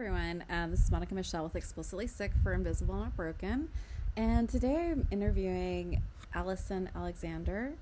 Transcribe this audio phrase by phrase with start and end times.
[0.00, 0.42] everyone.
[0.48, 3.68] Um, this is Monica Michelle with Explicitly Sick for Invisible Not Broken.
[4.16, 6.00] And today I'm interviewing
[6.32, 7.74] Allison Alexander.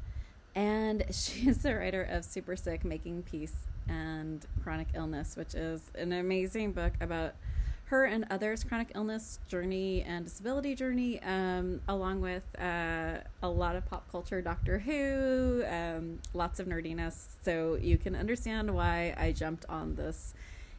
[0.56, 3.54] And she is the writer of Super Sick Making Peace
[3.88, 7.36] and Chronic Illness, which is an amazing book about
[7.84, 13.76] her and others' chronic illness journey and disability journey, um, along with uh, a lot
[13.76, 17.28] of pop culture, Doctor Who, um, lots of nerdiness.
[17.44, 20.34] So you can understand why I jumped on this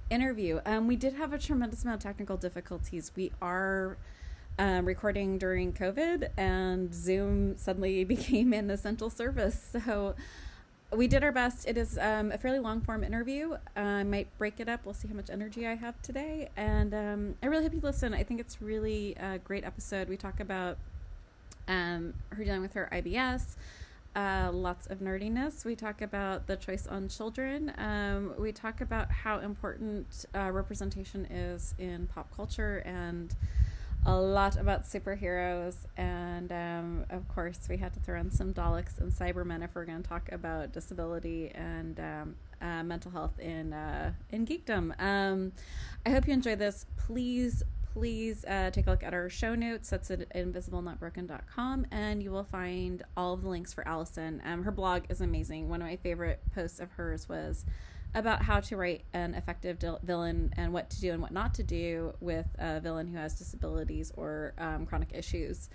[0.10, 0.62] interview.
[0.66, 3.12] Um, we did have a tremendous amount of technical difficulties.
[3.16, 3.98] We are
[4.58, 9.76] um, recording during COVID, and Zoom suddenly became an essential service.
[9.86, 10.16] So
[10.92, 11.68] we did our best.
[11.68, 13.54] It is um, a fairly long form interview.
[13.78, 14.82] Uh, I might break it up.
[14.86, 16.50] We'll see how much energy I have today.
[16.58, 18.14] And um, I really hope you listen.
[18.14, 20.10] I think it's really a great episode.
[20.10, 20.78] We talk about
[21.68, 23.56] um, her dealing with her IBS.
[24.20, 25.64] Uh, lots of nerdiness.
[25.64, 27.72] We talk about the choice on children.
[27.78, 33.34] Um, we talk about how important uh, representation is in pop culture and
[34.06, 35.86] a lot about superheroes.
[35.96, 39.86] And um, of course, we had to throw in some Daleks and Cybermen if we're
[39.86, 45.00] going to talk about disability and um, uh, mental health in uh, in geekdom.
[45.02, 45.54] Um,
[46.06, 46.86] I hope you enjoy this.
[46.98, 49.90] Please please uh, take a look at our show notes.
[49.90, 54.42] That's at invisiblenotbroken.com, and you will find all of the links for Allison.
[54.46, 55.70] Um, her blog is amazing.
[55.70, 57.66] One of my favorite posts of hers was
[58.16, 61.64] about how to write an effective villain and what to do and what not to
[61.64, 65.70] do with a villain who has disabilities or um, chronic issues.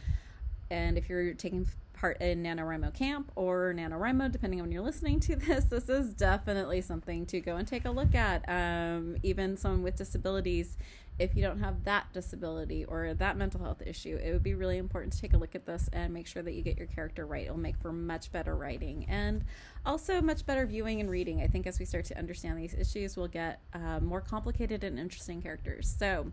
[0.70, 5.20] And if you're taking part in NaNoWriMo Camp or NaNoWriMo, depending on when you're listening
[5.20, 8.44] to this, this is definitely something to go and take a look at.
[8.48, 10.76] Um, even someone with disabilities,
[11.18, 14.78] if you don't have that disability or that mental health issue, it would be really
[14.78, 17.24] important to take a look at this and make sure that you get your character
[17.24, 17.44] right.
[17.44, 19.44] It'll make for much better writing and
[19.86, 21.40] also much better viewing and reading.
[21.40, 24.98] I think as we start to understand these issues, we'll get uh, more complicated and
[24.98, 25.94] interesting characters.
[25.96, 26.32] So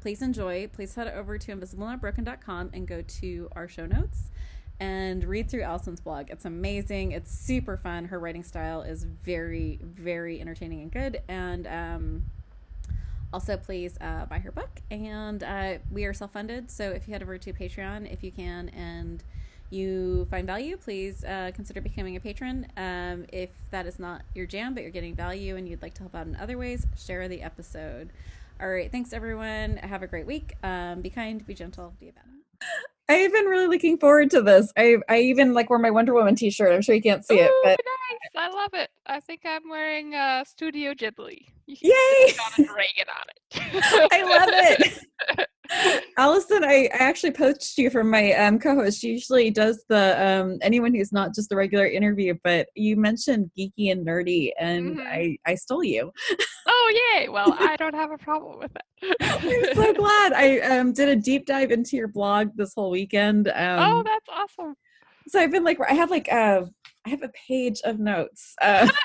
[0.00, 0.68] please enjoy.
[0.68, 4.30] Please head over to invisiblenotbroken.com and go to our show notes
[4.80, 6.30] and read through Allison's blog.
[6.30, 7.12] It's amazing.
[7.12, 8.06] It's super fun.
[8.06, 11.22] Her writing style is very, very entertaining and good.
[11.28, 12.22] And um,
[13.32, 14.80] also, please uh, buy her book.
[14.90, 16.70] And uh, we are self funded.
[16.70, 19.22] So if you head over to Patreon, if you can, and
[19.70, 22.66] you find value, please uh, consider becoming a patron.
[22.76, 26.00] Um, if that is not your jam, but you're getting value and you'd like to
[26.00, 28.10] help out in other ways, share the episode.
[28.60, 28.92] All right.
[28.92, 29.78] Thanks, everyone.
[29.78, 30.54] Have a great week.
[30.62, 32.98] Um, be kind, be gentle, be a badass.
[33.12, 34.72] I've been really looking forward to this.
[34.76, 36.72] I I even like wear my Wonder Woman T-shirt.
[36.72, 37.78] I'm sure you can't see Ooh, it, but
[38.32, 38.50] nice!
[38.50, 38.90] I love it.
[39.06, 41.46] I think I'm wearing uh, Studio Ghibli.
[41.66, 42.34] You can Yay!
[42.56, 44.08] Donald Reagan on it.
[44.12, 45.48] I love it.
[46.18, 49.00] Allison, I, I actually poached you from my um, co-host.
[49.00, 53.50] She usually does the um, anyone who's not just a regular interview, but you mentioned
[53.58, 55.06] geeky and nerdy, and Mhm.
[55.06, 56.12] I I stole you.
[56.66, 57.28] oh yay!
[57.28, 59.16] Well, I don't have a problem with it.
[59.20, 60.32] I'm so glad.
[60.34, 63.48] I um, did a deep dive into your blog this whole weekend.
[63.48, 64.74] Um, oh, that's awesome.
[65.28, 66.62] so I've been like, I have like uh,
[67.06, 68.54] I have a page of notes.
[68.60, 68.88] Uh,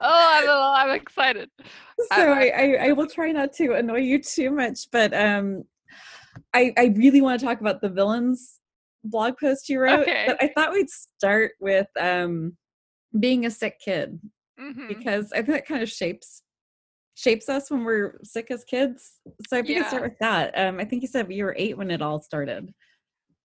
[0.00, 1.50] I'm, I'm excited.
[1.60, 5.64] so I- I, I, I will try not to annoy you too much, but um,
[6.54, 8.60] I I really want to talk about the villains
[9.04, 10.00] blog post you wrote.
[10.00, 10.24] Okay.
[10.26, 12.56] But I thought we'd start with um,
[13.18, 14.18] being a sick kid
[14.60, 14.88] Mhm.
[14.88, 16.42] because I think that kind of shapes
[17.14, 19.20] shapes us when we're sick as kids.
[19.48, 21.78] So if you could start with that, um, I think you said you were eight
[21.78, 22.74] when it all started.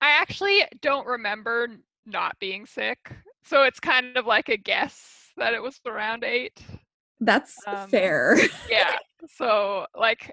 [0.01, 1.67] I actually don't remember
[2.05, 2.97] not being sick,
[3.43, 6.61] so it's kind of like a guess that it was around eight.
[7.19, 8.37] That's Um, fair.
[8.69, 8.95] yeah
[9.37, 10.31] so like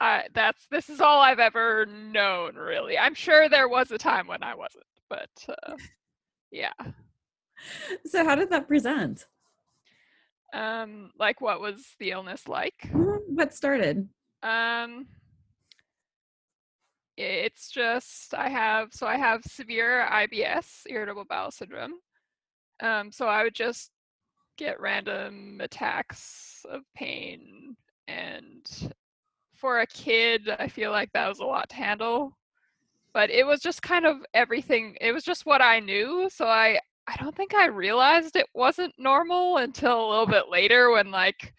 [0.00, 4.26] i that's this is all i've ever known really i'm sure there was a time
[4.26, 5.74] when i wasn't but uh,
[6.50, 6.72] yeah
[8.06, 9.26] so how did that present?
[10.52, 14.08] um like what was the illness like Mhm, What started?
[14.42, 15.06] um
[17.16, 21.94] it's just i have so i have severe ibs irritable bowel syndrome
[22.82, 23.90] um so i would just
[24.60, 27.74] get random attacks of pain
[28.08, 28.92] and
[29.56, 32.36] for a kid i feel like that was a lot to handle
[33.14, 36.78] but it was just kind of everything it was just what i knew so i
[37.06, 41.54] i don't think i realized it wasn't normal until a little bit later when like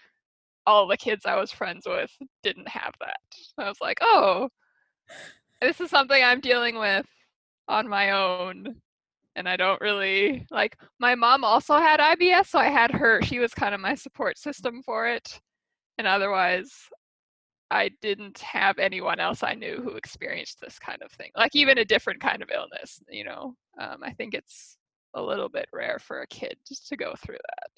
[0.68, 2.12] all the kids i was friends with
[2.44, 3.18] didn't have that.
[3.58, 4.48] I was like oh
[5.60, 7.08] this is something i'm dealing with
[7.68, 8.76] on my own
[9.36, 13.40] and i don't really like my mom also had ibs so i had her she
[13.40, 15.40] was kind of my support system for it
[15.98, 16.70] and otherwise
[17.72, 21.78] I didn't have anyone else I knew who experienced this kind of thing, like even
[21.78, 23.02] a different kind of illness.
[23.10, 24.78] You know, um, I think it's
[25.14, 26.58] a little bit rare for a kid
[26.88, 27.70] to go through that.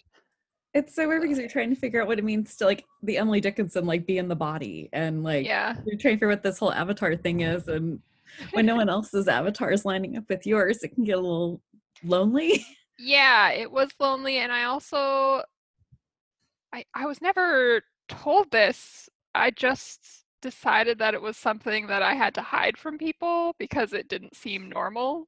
[0.73, 3.17] It's so weird because you're trying to figure out what it means to like the
[3.19, 5.75] Emily Dickinson, like be in the body, and like Yeah.
[5.85, 7.67] you're trying to figure out what this whole avatar thing is.
[7.67, 8.00] And
[8.51, 11.62] when no one else's avatar is lining up with yours, it can get a little
[12.03, 12.65] lonely.
[13.00, 15.41] Yeah, it was lonely and I also
[16.71, 19.09] I I was never told this.
[19.33, 23.94] I just decided that it was something that I had to hide from people because
[23.94, 25.27] it didn't seem normal.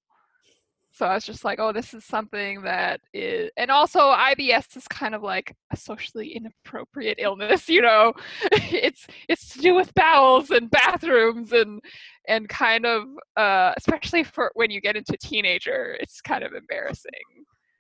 [0.96, 4.88] So I was just like, oh, this is something that is, and also IBS is
[4.88, 8.14] kind of like a socially inappropriate illness, you know.
[8.54, 11.82] it's it's to do with bowels and bathrooms and
[12.30, 13.04] and kind of
[13.36, 17.12] uh, especially for when you get into teenager, it's kind of embarrassing.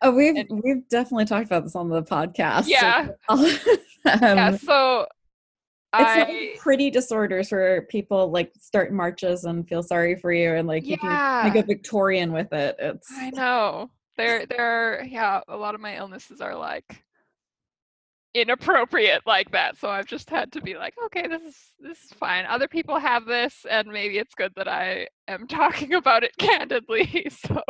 [0.02, 2.66] Oh, we've And- we've definitely talked about this on the podcast.
[2.68, 3.08] Yeah.
[3.30, 3.48] um,
[4.06, 5.08] yeah, so
[5.98, 10.54] it's not like pretty disorders where people like start marches and feel sorry for you
[10.56, 12.76] and like you can yeah, make a Victorian with it.
[12.80, 13.90] It's I know.
[14.18, 17.04] There there are yeah, a lot of my illnesses are like
[18.34, 19.78] inappropriate like that.
[19.78, 22.46] So I've just had to be like, okay, this is this is fine.
[22.46, 27.28] Other people have this and maybe it's good that I am talking about it candidly.
[27.32, 27.62] So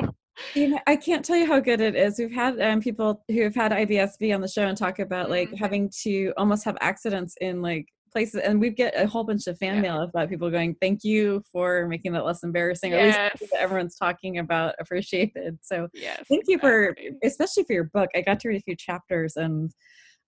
[0.54, 2.18] You know, I can't tell you how good it is.
[2.18, 5.30] We've had um, people who have had IBS be on the show and talk about
[5.30, 5.60] like Mhm.
[5.60, 9.58] having to almost have accidents in like places, and we get a whole bunch of
[9.58, 9.82] fan Yeah.
[9.82, 13.98] mail about people going, "Thank you for making that less embarrassing." Or at least everyone's
[13.98, 15.58] talking about appreciated.
[15.62, 16.24] So yes.
[16.30, 18.10] thank you for, especially for your book.
[18.16, 19.72] I got to read a few chapters and.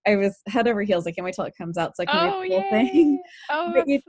[0.08, 1.06] I was head over heels.
[1.06, 3.12] I can't wait till it comes out so I can Oh read the whole thing.
[3.16, 3.20] yay.
[3.50, 4.04] Oh But you that's-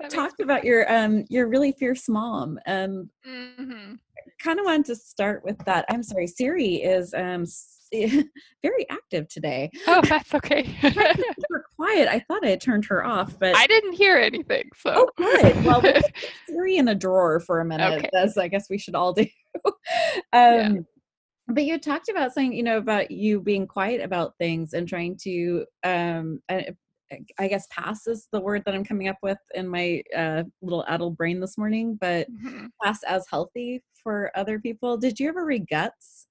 [0.00, 3.96] that makes Talked about your um your really fierce mom and Mhm.
[4.42, 5.84] kind of wanted to start with that.
[5.88, 7.44] I'm sorry, Siri is um
[8.62, 9.70] very active today.
[9.86, 10.64] Oh, that's okay.
[10.82, 12.08] Super quiet.
[12.08, 15.64] I thought I had turned her off, but I didn't hear anything, so oh, good.
[15.64, 16.00] Well, we'll
[16.48, 18.10] Siri in a drawer for a minute, Okay.
[18.14, 19.26] as I guess we should all do.
[19.64, 19.72] um,
[20.32, 20.72] Yeah.
[21.48, 25.16] But you talked about saying, you know, about you being quiet about things and trying
[25.22, 26.70] to, um, I,
[27.38, 30.84] I guess, pass is the word that I'm coming up with in my uh, little
[30.88, 31.96] addled brain this morning.
[32.00, 32.70] But Mhm.
[32.82, 34.96] pass as healthy for other people.
[34.96, 36.26] Did you ever read Guts?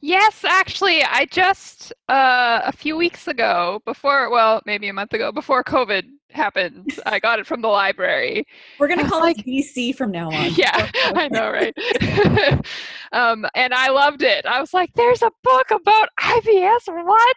[0.00, 5.32] Yes, actually, I just uh, a few weeks ago, before well, maybe a month ago,
[5.32, 8.44] before COVID happened, I got it from the library.
[8.78, 10.52] We're gonna call like- it DC from now on.
[10.56, 11.74] Yeah, I know, right?
[13.12, 14.46] um, and I loved it.
[14.46, 16.88] I was like, "There's a book about IBS.
[16.88, 17.36] Or what?"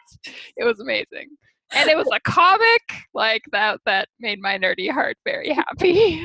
[0.57, 1.29] It was amazing,
[1.73, 2.81] and it was a comic
[3.13, 3.79] like that.
[3.85, 6.23] That made my nerdy heart very happy.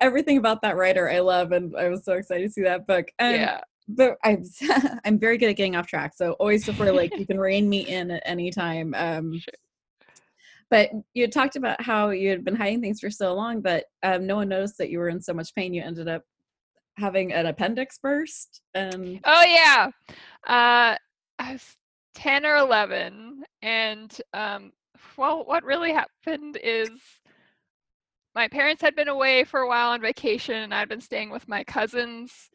[0.00, 3.06] Everything about that writer I love, and I was so excited to see that book.
[3.18, 4.44] Um, yeah, but I'm
[5.04, 7.86] I'm very good at getting off track, so always before like you can rein me
[7.88, 8.94] in at any time.
[8.96, 9.54] Um, Sure.
[10.68, 13.84] But you had talked about how you had been hiding things for so long, but
[14.02, 15.72] um, no one noticed that you were in so much pain.
[15.72, 16.22] You ended up
[16.96, 19.90] having an appendix burst, and Oh yeah.
[20.46, 20.96] Uh
[21.38, 21.76] I was
[22.14, 24.72] 10 or 11 and um
[25.16, 26.90] well what really happened is
[28.34, 31.46] my parents had been away for a while on vacation and I'd been staying with
[31.46, 32.50] my cousins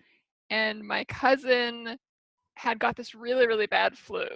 [0.52, 1.98] and my cousin
[2.56, 4.28] had got this really really bad flu.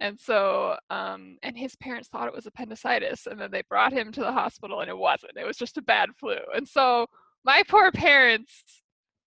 [0.00, 4.12] And so um and his parents thought it was appendicitis and then they brought him
[4.12, 5.36] to the hospital and it wasn't.
[5.36, 6.36] It was just a bad flu.
[6.54, 7.06] And so
[7.44, 8.62] my poor parents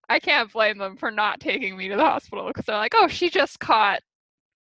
[0.10, 3.08] I can't blame them for not taking me to the hospital because they're like, oh,
[3.10, 4.02] she just caught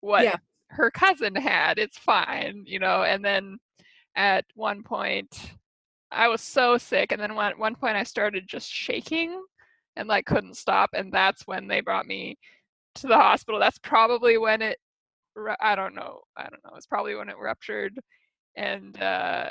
[0.00, 0.36] what Yeah.
[0.70, 1.78] her cousin had.
[1.78, 3.04] It's fine, you know.
[3.04, 3.58] And then
[4.16, 5.52] at one point,
[6.10, 9.40] I was so sick, and then at one point I started just shaking
[9.96, 12.36] and like couldn't stop, and that's when they brought me
[12.96, 13.60] to the hospital.
[13.60, 14.78] That's probably when it
[15.60, 16.20] i don't know.
[16.36, 16.72] I don't know.
[16.76, 17.98] It's probably when it ruptured,
[18.56, 19.50] and uh,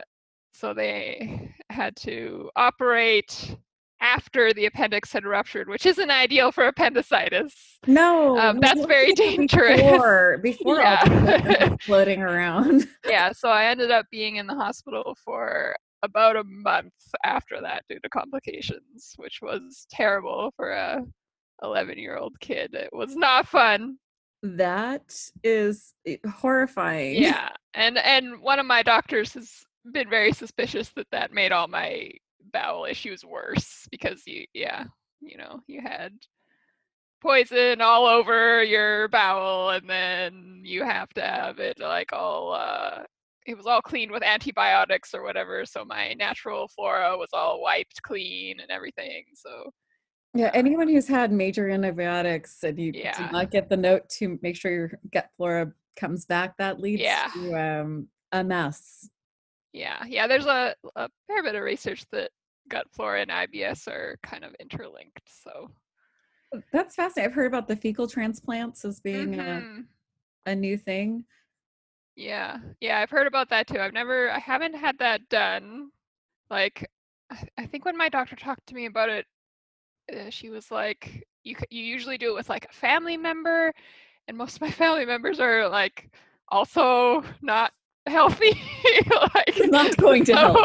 [0.53, 3.55] so they had to operate
[4.01, 7.53] after the appendix had ruptured, which isn't ideal for appendicitis.
[7.87, 9.81] no, Um, that's very dangerous.
[9.81, 11.75] Before, before Yeah.
[11.81, 12.87] floating around.
[13.07, 16.93] yeah, so I ended up being in the hospital for about a month
[17.23, 21.03] after that due to complications, which was terrible for a
[21.63, 22.73] 11 year old kid.
[22.73, 23.97] It was not fun.
[24.43, 27.15] That is eh, horrifying.
[27.21, 29.51] Yeah, and and one of my doctors has
[29.91, 32.11] been very suspicious that that made all my
[32.53, 34.85] bowel issues worse because you yeah
[35.19, 36.13] you know you had
[37.21, 43.03] poison all over your bowel and then you have to have it like all uh
[43.45, 48.01] it was all cleaned with antibiotics or whatever so my natural flora was all wiped
[48.03, 49.69] clean and everything so
[50.33, 53.15] Yeah, anyone who's had major antibiotics and you Yeah.
[53.15, 57.01] did not get the note to make sure your gut flora comes back, that leads
[57.03, 57.31] Yeah.
[57.33, 59.09] to um, a mess.
[59.71, 62.31] yeah yeah there's a, a fair bit of research that
[62.69, 65.69] gut flora and ibs are kind of interlinked so
[66.71, 67.29] That's fascinating.
[67.29, 69.85] I've heard about the fecal transplants as being uh, Mhm.
[70.45, 71.25] a new thing.
[72.15, 72.57] Yeah.
[72.81, 73.79] Yeah, I've heard about that too.
[73.79, 75.91] I've never I haven't had that done.
[76.49, 76.89] Like
[77.31, 79.25] I, I think when my doctor talked to me about it,
[80.15, 83.73] uh, she was like you you usually do it with like a family member
[84.27, 86.09] and most of my family members are like
[86.49, 87.71] also not
[88.07, 88.51] healthy
[89.35, 90.63] like Not going to so, help.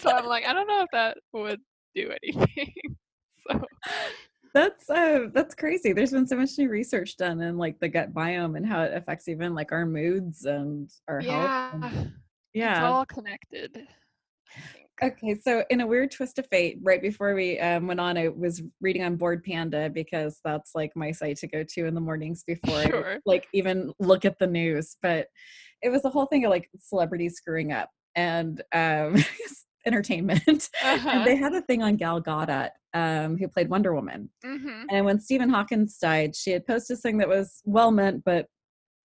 [0.00, 1.60] so i'm like i don't know if that would
[1.94, 2.72] do anything
[3.48, 3.60] so
[4.54, 5.92] That's uh that's crazy.
[5.92, 8.94] There's been so much new research done in like the gut biome and how it
[8.94, 11.84] affects even like our moods and our yeah health.
[11.84, 12.12] and-
[12.54, 12.86] it's yeah.
[12.86, 13.86] all connected
[15.02, 18.28] Okay, so in a weird twist of fate, right before we um, went on, I
[18.28, 22.00] was reading on Bored Panda because that's like my site to go to in the
[22.00, 24.96] mornings before I like even look at the news.
[25.02, 25.26] But
[25.82, 29.16] it was the whole thing of like celebrities screwing up and um,
[29.86, 30.68] entertainment.
[30.84, 31.08] Uh-huh.
[31.10, 34.30] And they had a thing on Gal Gadot, um, who played Wonder Woman.
[34.44, 34.84] Mhm.
[34.90, 38.46] And when Stephen Hawkins died, she had posted this thing that was well meant but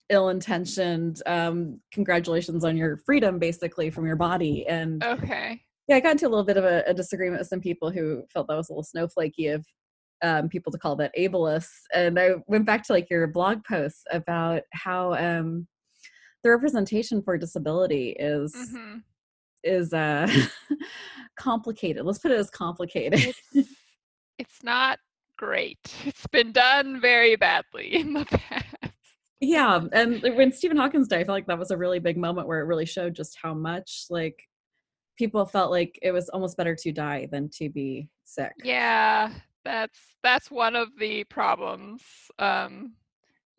[0.09, 1.21] ill intentioned.
[1.25, 4.65] Um, congratulations on your freedom, basically, from your body.
[4.67, 7.61] And okay yeah, I got into a little bit of a, a disagreement with some
[7.61, 9.65] people who felt that was a little snowflakey of
[10.21, 11.69] um, people to call that ableist.
[11.93, 15.65] And I went back to like your blog posts about how um,
[16.43, 19.03] the representation for disability is Mhm.
[19.67, 20.27] Is uh,
[21.37, 22.05] complicated.
[22.05, 23.35] Let's put it as complicated.
[23.53, 23.69] it's,
[24.37, 24.99] it's not
[25.37, 28.65] great it's been done very badly in the past
[29.39, 32.47] yeah, and when Stephen Hawkins died, I felt like that was a really big moment
[32.47, 34.43] where it really showed just how much like
[35.17, 38.53] people felt like it was almost better to die than to be sick.
[38.63, 39.31] Yeah,
[39.63, 42.01] that's that's one of the problems.
[42.39, 42.93] Um,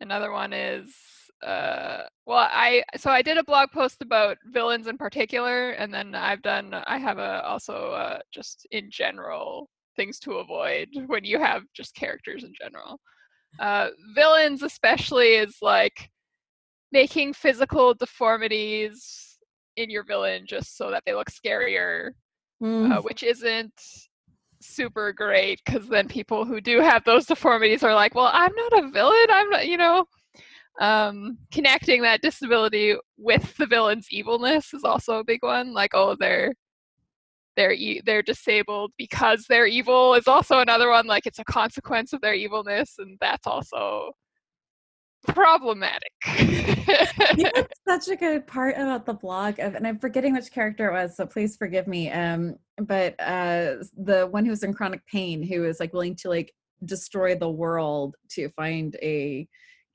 [0.01, 0.93] another one is
[1.45, 6.15] uh, well, I so I did a blog post about villains in particular, and then
[6.15, 11.39] I've done I have a also uh, just in general things to avoid when you
[11.39, 12.99] have just characters in general.
[13.59, 16.09] Uh, villains especially is like
[16.91, 19.37] making physical deformities
[19.77, 22.11] in your villain just so that they look scarier
[22.61, 22.91] Mm.
[22.91, 23.73] uh, which isn't
[24.61, 28.83] super great because then people who do have those deformities are like, well, I'm not
[28.83, 29.27] a villain.
[29.29, 30.05] I'm not, you know.
[30.79, 35.73] Um, connecting that disability with the villain's evilness is also a big one.
[35.73, 36.53] Like, oh, they're
[37.57, 41.07] they're e- they're disabled because they're evil is also another one.
[41.07, 44.13] Like, it's a consequence of their evilness, and that's also
[45.27, 46.11] problematic.
[47.87, 51.17] Such a good part about the blog of, and I'm forgetting which character it was,
[51.17, 52.09] so please forgive me.
[52.11, 56.29] Um, but uh, the one who was in chronic pain, who was like willing to
[56.29, 56.53] like
[56.85, 59.47] destroy the world to find a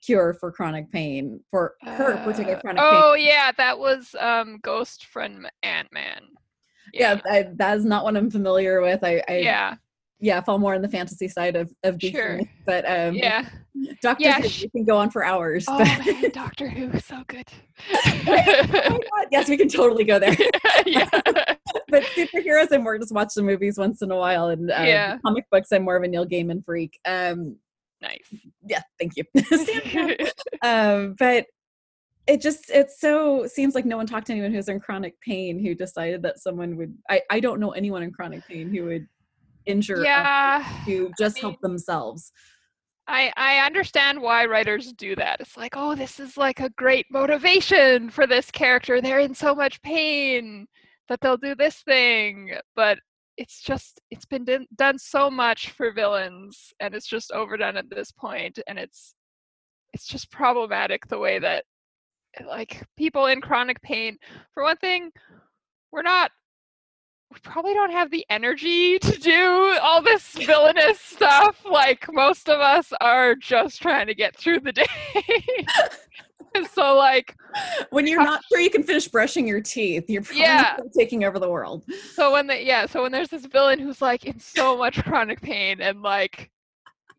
[0.04, 2.90] cure for chronic pain for her particular Uh, chronic pain.
[2.92, 6.22] oh yeah, that was um, Ghost from Ant Man.
[6.92, 9.02] Yeah, I, that is not what I'm familiar with.
[9.02, 9.74] I, I yeah.
[10.20, 12.40] yeah, fall more on the fantasy side of of geeking, Sure.
[12.66, 13.48] but um, yeah.
[14.00, 15.64] Doctor Yeah, Who, sh- we can go on for hours.
[15.66, 17.48] Oh but- man, Doctor Who, so good.
[18.26, 20.36] Oh yes, we can totally go there.
[20.86, 21.08] yeah,
[21.88, 25.18] but superheroes, I'm more just watch the movies once in a while, and uh, Yeah.
[25.24, 26.98] comic books, I'm more of a Neil Gaiman freak.
[27.06, 27.56] Um,
[28.04, 28.42] nice.
[28.66, 29.24] yeah, thank you.
[30.62, 31.46] um, but
[32.26, 35.58] it just it so seems like no one talked to anyone who's in chronic pain
[35.58, 36.96] who decided that someone would.
[37.10, 39.06] I I don't know anyone in chronic pain who would
[39.66, 42.32] injure yeah, to just mean- help themselves.
[43.06, 45.40] I I understand why writers do that.
[45.40, 49.00] It's like, oh, this is like a great motivation for this character.
[49.00, 50.66] They're in so much pain
[51.08, 52.98] that they'll do this thing, but
[53.36, 58.12] it's just it's been done, so much for villains and it's just overdone at this
[58.12, 59.14] point and it's
[59.92, 61.64] it's just problematic the way that
[62.46, 64.16] like people in chronic pain
[64.52, 65.10] for one thing
[65.92, 66.30] we're not
[67.32, 72.60] we probably don't have the energy to do all this villainous stuff like most of
[72.60, 74.86] us are just trying to get through the day
[76.72, 77.34] so like
[77.90, 80.76] When you're not sure you can finish brushing your teeth, you're probably Yeah.
[80.96, 81.84] taking over the world.
[82.14, 85.40] so when the yeah so when there's this villain who's like in so much chronic
[85.40, 86.50] pain and like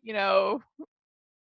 [0.02, 0.62] you know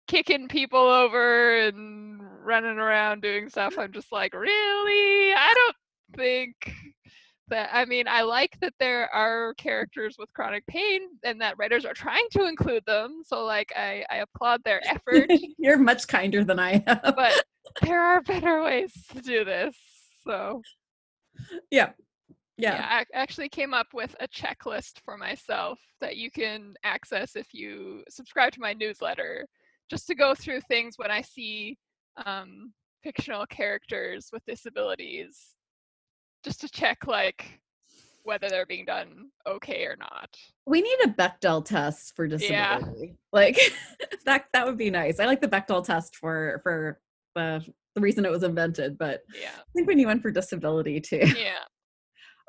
[0.07, 5.77] kicking people over and running around doing stuff i'm just like really i don't
[6.17, 6.55] think
[7.49, 11.85] that i mean i like that there are characters with chronic pain and that writers
[11.85, 16.45] are trying to include them so like i i applaud their effort you're much kinder
[16.45, 17.01] than I am.
[17.03, 17.45] but
[17.83, 19.77] there are better ways to do this
[20.25, 20.63] so
[21.71, 21.91] yeah.
[22.57, 22.75] yeah.
[22.77, 22.87] Yeah.
[22.91, 28.03] I actually came up with a checklist for myself that you can access if you
[28.09, 29.47] subscribe to my newsletter,
[29.91, 31.79] just to go through things when I see
[32.25, 35.55] um, fictional characters with disabilities,
[36.45, 37.61] just to check like
[38.25, 40.37] whether they're being done okay or not.
[40.67, 43.07] We need a Bechdel test for disability.
[43.07, 43.13] Yeah.
[43.33, 43.59] Like
[44.27, 45.19] that that would be nice.
[45.19, 47.01] I like the Bechdel test for for
[47.35, 47.65] the
[47.95, 48.99] the reason it was invented.
[48.99, 49.51] But Yeah.
[49.57, 51.65] I think we need one for disability too, Yeah.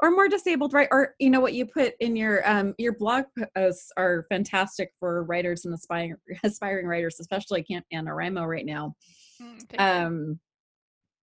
[0.04, 0.90] or more disabled, right?
[0.92, 5.24] Or you know what you put in your um your blog posts are fantastic for
[5.24, 8.96] writers and aspiring aspiring writers, especially Camp NaNoWriMo right now.
[9.42, 9.80] Mm.
[9.80, 10.40] Um,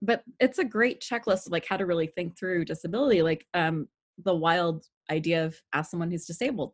[0.03, 3.88] but it's a great checklist of like how to really think through disability, like um
[4.25, 6.73] the wild idea of ask someone who's disabled.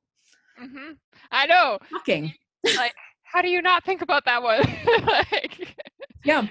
[0.60, 0.96] Mhm.
[1.30, 1.78] I know.
[1.90, 2.32] Shocking.
[2.76, 4.60] Like, how do you not think about that one?
[5.32, 5.76] like,
[6.24, 6.46] yeah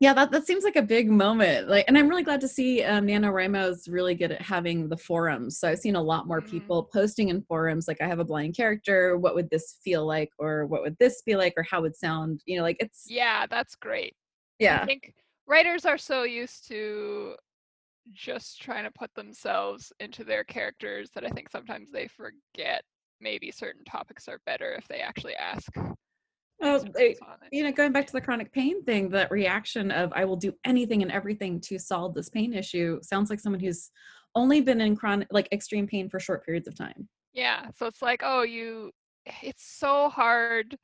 [0.00, 2.82] yeah that, that seems like a big moment like and i'm really glad to see
[2.84, 6.40] um, NaNoWriMo is really good at having the forums so i've seen a lot more
[6.40, 6.48] Mhm.
[6.50, 10.30] people posting in forums like i have a blind character what would this feel like
[10.38, 13.44] or what would this be like or how would sound you know like it's yeah,
[13.50, 14.14] that's great.
[14.60, 15.12] I yeah think
[15.48, 17.34] writers are so used to
[18.12, 22.82] just trying to put themselves into their characters that I think sometimes they forget
[23.20, 25.70] maybe certain topics are better if they actually ask.
[26.62, 27.18] oh, it.
[27.50, 30.52] you know going back to the chronic pain thing that reaction of i will do
[30.64, 33.90] anything and everything to solve this pain issue sounds like someone who's
[34.34, 38.02] only been in chronic like extreme pain for short periods of time Yeah, so it's
[38.02, 38.90] like, oh, you
[39.42, 40.76] it's so hard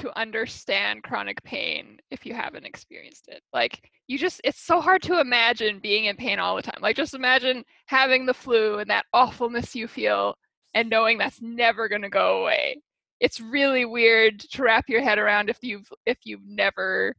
[0.00, 3.42] to understand chronic pain if you haven't experienced it.
[3.52, 6.80] Like you just it's so hard to imagine being in pain all the time.
[6.80, 10.34] Like just imagine having the flu and that awfulness you feel
[10.74, 12.80] and knowing that's never going to go away.
[13.20, 17.14] It's really weird to wrap your head around if you've if you've never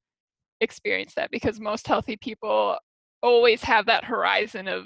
[0.61, 2.77] experienced that because most healthy people
[3.21, 4.85] always have that horizon of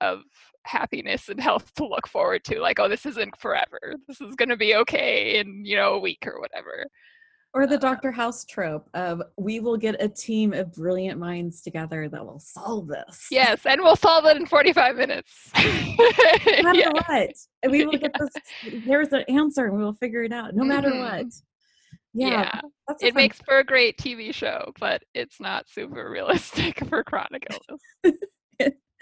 [0.00, 0.20] of
[0.66, 3.94] happiness and health to look forward to like oh this isn't forever.
[4.08, 6.86] This is going to be okay in you know a week or whatever.
[7.56, 11.62] Or the Uh, dr house trope of we will get a team of brilliant minds
[11.62, 13.26] together that will solve this.
[13.30, 15.32] Yes and we'll solve it in 45 minutes.
[15.54, 16.90] No matter yeah.
[16.92, 17.30] what
[17.62, 20.64] and we will get this there's an answer and we will figure it out no
[20.64, 21.00] matter Mhm.
[21.00, 21.26] what
[22.16, 22.94] yeah, yeah.
[23.00, 27.80] it makes for a great tv show but it's not super realistic for chronic illness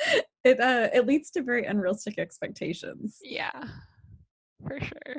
[0.44, 3.18] it uh it leads to very unrealistic expectations.
[3.22, 3.64] Yeah
[4.66, 5.16] for sure.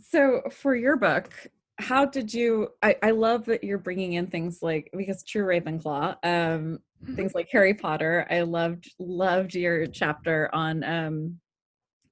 [0.00, 1.32] So for your book
[1.78, 6.16] how did you I, I love that you're bringing in things like because true ravenclaw
[6.22, 6.78] um
[7.16, 11.40] things like harry potter i loved loved your chapter on um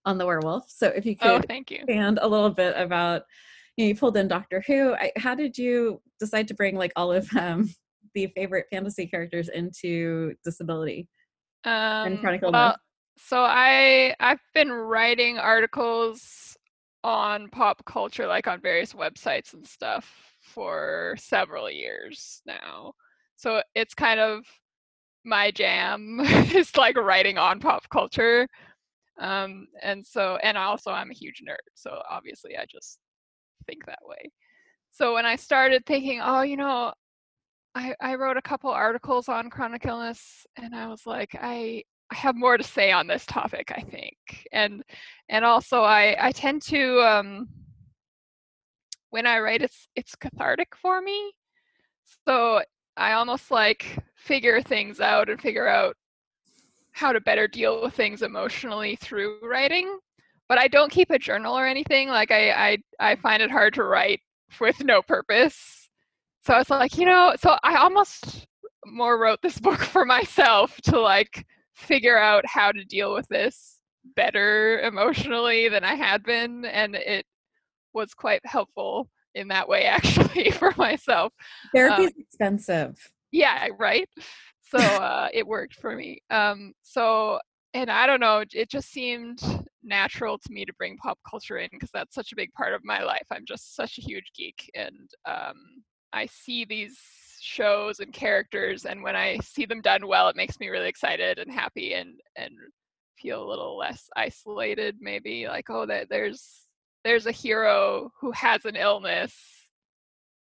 [0.05, 0.65] on the werewolf.
[0.69, 1.79] So if you oh could thank you.
[1.79, 3.23] expand a little bit about
[3.77, 4.95] you, know, you pulled in doctor who.
[4.95, 7.71] I, how did you decide to bring like all of um
[8.15, 11.09] the favorite fantasy characters into disability
[11.65, 12.77] um chronic well,
[13.17, 16.57] so i i've been writing articles
[17.05, 22.93] on pop culture like on various websites and stuff for several years now.
[23.37, 24.45] So it's kind of
[25.25, 26.21] my jam
[26.55, 28.47] is like writing on pop culture.
[29.19, 32.99] Um and so and also i'm a huge nerd so obviously i just
[33.67, 34.31] think that way.
[34.91, 36.93] So when i started thinking oh you know
[37.75, 42.17] I, I wrote a couple articles on chronic illness and I was like, I I
[42.17, 44.17] have more to say on this topic, I think.
[44.53, 44.83] And
[45.29, 47.49] and also I, I tend to um
[49.11, 51.33] when I write it's it's cathartic for me.
[52.27, 52.63] So
[52.97, 55.97] I almost like figure things out and figure out
[56.93, 59.99] how to better deal with things emotionally through writing.
[60.49, 62.09] But I don't keep a journal or anything.
[62.09, 64.21] Like I I, I find it hard to write
[64.61, 65.80] with no purpose
[66.43, 68.47] so I was like, you know, so I almost
[68.87, 73.81] more wrote this book for myself to like figure out how to deal with this
[74.17, 76.65] better emotionally than I had been.
[76.65, 77.25] And it
[77.93, 81.33] was quite helpful in that way, actually, for myself.
[81.75, 82.97] therapy's expensive
[83.33, 84.09] Yeah, right.
[84.63, 86.21] So uh, it worked for me.
[86.31, 87.39] Um, so,
[87.75, 89.41] and I don't know, it just seemed
[89.83, 92.85] natural to me to bring pop culture in because that's such a big part of
[92.85, 93.27] my life.
[93.31, 96.99] I'm just such a huge geek, and um, I see these
[97.41, 101.39] shows and characters, and when I see them done well, it makes me really excited
[101.39, 102.53] and happy, and and
[103.19, 104.97] feel a little less isolated.
[105.01, 106.67] Maybe like, oh, that there's
[107.05, 109.35] there's a hero who has an illness.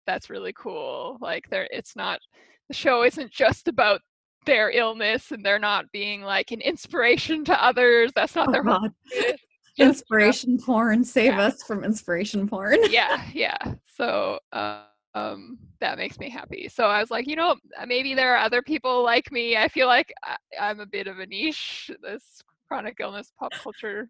[0.07, 1.19] That's really cool.
[1.21, 2.21] Like there, it's not
[2.69, 4.01] the show isn't just about
[4.47, 8.13] their illness, and they're not being like an inspiration to others.
[8.15, 8.63] That's not Oh, their.
[8.63, 8.93] God.
[9.79, 11.43] It's just about- inspiration porn save Yeah.
[11.43, 13.59] us from inspiration porn yeah yeah
[13.95, 14.85] so uh,
[15.17, 16.69] um that makes me happy.
[16.69, 19.57] So i was like you know maybe there are other people like me.
[19.57, 24.09] I feel like I, i'm a bit of a niche this chronic illness pop culture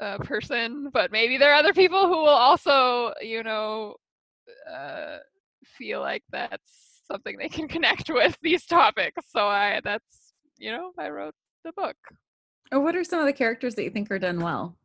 [0.00, 3.94] uh, person but maybe there are other people who will also you know
[4.68, 5.18] uh,
[5.64, 9.26] feel like that's something they can connect with these topics.
[9.30, 11.96] So i that's you know i wrote the book.
[12.70, 14.76] What are some of the characters that you think are done well?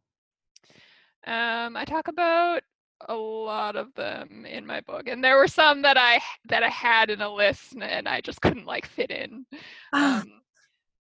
[1.26, 2.62] Um, I talk about
[3.08, 6.70] a lot of them in my book, and there were some that I that I
[6.70, 9.46] had in a list and I just couldn't like fit in.
[9.94, 10.22] Ah.
[10.22, 10.32] Um,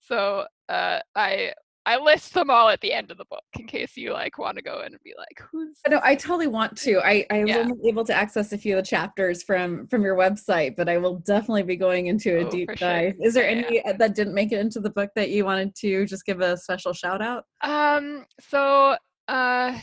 [0.01, 1.53] so uh, I
[1.86, 4.57] I list them all at the end of the book in case you like want
[4.57, 6.99] to go in and be like, who's No, I totally want to.
[6.99, 7.60] I, I was Yeah.
[7.62, 10.97] only able to access a few of the chapters from from your website, but I
[10.97, 12.88] will definitely be going into a Oh, deep for sure.
[12.89, 13.15] dive.
[13.21, 15.75] Is there Yeah, any uh, that didn't make it into the book that you wanted
[15.77, 17.45] to just give a special shout out?
[17.62, 18.25] Um.
[18.41, 18.97] So,
[19.29, 19.79] uh,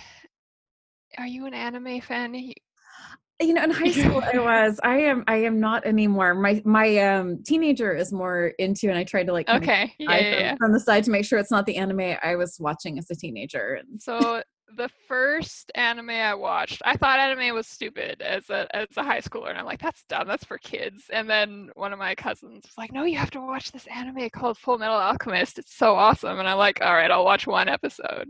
[1.19, 2.35] are you an anime fan?
[2.35, 4.79] You know, in high school I was.
[4.83, 6.35] I am I am not anymore.
[6.35, 9.93] My my um teenager is more into and I tried to like Okay.
[9.99, 10.57] Yeah, yeah, yeah.
[10.57, 13.17] from the side to make sure it's not the anime I was watching as a
[13.17, 13.75] teenager.
[13.75, 14.43] And So
[14.77, 19.21] the first anime I watched, I thought anime was stupid as a as a high
[19.21, 21.05] schooler, and I'm like, that's dumb, that's for kids.
[21.13, 24.31] And then one of my cousins was like, no, you have to watch this anime
[24.31, 25.59] called Full Metal Alchemist.
[25.59, 26.39] It's so awesome.
[26.39, 28.29] And I'm like, all right, I'll watch one episode.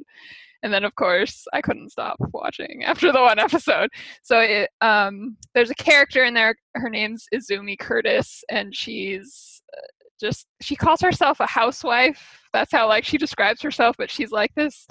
[0.64, 3.90] And then of course I couldn't stop watching after the one episode.
[4.22, 6.56] So it, um, there's a character in there.
[6.74, 9.86] Her name's Izumi Curtis, and she's uh,
[10.20, 12.40] just she calls herself a housewife.
[12.52, 14.88] That's how like she describes herself, but she's like this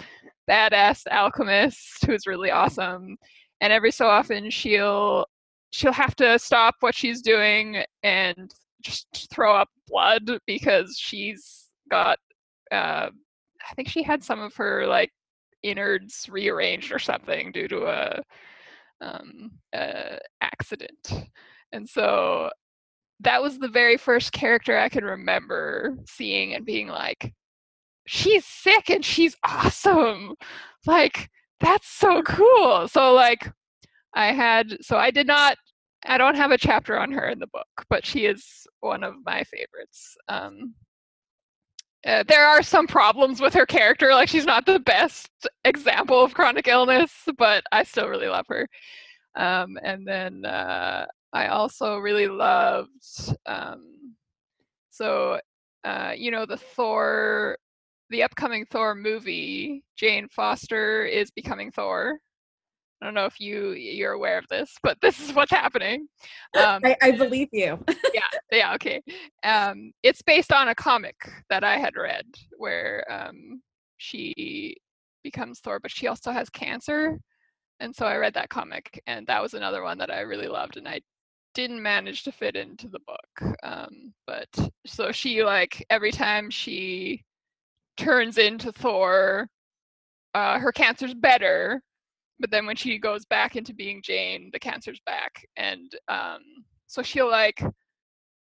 [0.49, 3.17] badass alchemist who's really awesome
[3.61, 5.25] and every so often she'll
[5.71, 12.19] she'll have to stop what she's doing and just throw up blood because she's got
[12.71, 13.07] uh,
[13.69, 15.11] i think she had some of her like
[15.63, 18.21] innards rearranged or something due to a
[19.01, 21.27] um a accident
[21.71, 22.49] and so
[23.19, 27.33] that was the very first character i can remember seeing and being like
[28.05, 30.35] she's sick and she's awesome.
[30.85, 32.87] Like, that's so cool.
[32.87, 33.51] So, like,
[34.13, 35.57] I had, so I did not,
[36.05, 39.15] I don't have a chapter on her in the book, but she is one of
[39.25, 40.17] my favorites.
[40.27, 40.75] Um,
[42.05, 44.11] uh, there are some problems with her character.
[44.11, 45.29] Like, she's not the best
[45.65, 48.67] example of chronic illness, but I still really love her.
[49.35, 52.89] Um, and then uh, I also really loved,
[53.45, 54.15] um,
[54.91, 55.39] so,
[55.83, 57.57] uh, you know, the Thor
[58.09, 62.19] the upcoming Thor movie, Jane Foster is becoming Thor.
[63.03, 66.07] I don't know if you you're aware of this, but this is what's happening.
[66.55, 67.83] Um, I, I believe you.
[68.13, 69.01] yeah, yeah, okay.
[69.43, 71.17] Um, it's based on a comic
[71.49, 73.61] that I had read where um,
[73.97, 74.77] she
[75.21, 77.19] becomes Thor, but she also has cancer,
[77.81, 80.77] and so I read that comic, and that was another one that I really loved,
[80.77, 81.01] and I
[81.53, 83.57] didn't manage to fit into the book.
[83.63, 84.47] Um, but
[84.85, 87.21] so she like every time she
[87.97, 89.49] turns into Thor,
[90.33, 91.81] uh, her cancer's better.
[92.43, 96.41] But then when she goes back into being Jane, the cancer's back, and um,
[96.87, 97.63] so she'll like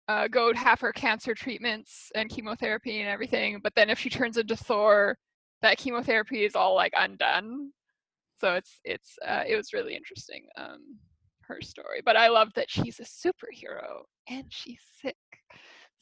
[0.07, 3.59] uh, go have her cancer treatments and chemotherapy and everything.
[3.61, 5.15] But then if she turns into Thor,
[5.61, 7.73] that chemotherapy is all like undone.
[8.39, 10.79] So it's it's uh, it was really interesting um,
[11.41, 12.01] her story.
[12.03, 15.15] But I love that she's a superhero and she's sick.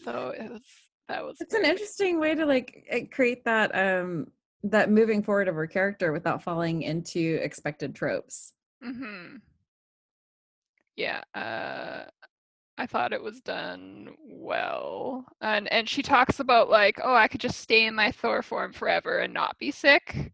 [0.06, 0.64] So it was
[1.10, 4.28] that was It's an interesting way to like eh, create that um
[4.64, 8.54] that moving forward of her character without falling into expected tropes.
[8.84, 9.38] Mm-hmm.
[10.96, 12.06] Yeah, uh,
[12.78, 17.42] I thought it was done well, and and she talks about like, oh, I could
[17.42, 20.34] just stay in my Thor form forever and not be sick,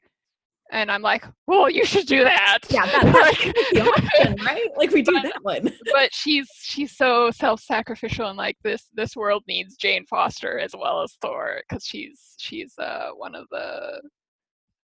[0.72, 2.60] and I'm like, well, you should do that.
[2.70, 4.68] Yeah, that, that's Like- the option, right?
[4.76, 5.72] Like we do But- that one.
[5.94, 11.02] but she's she's so self-sacrificial and like this this world needs Jane Foster as well
[11.04, 14.02] as Thor because she's she's uh one of the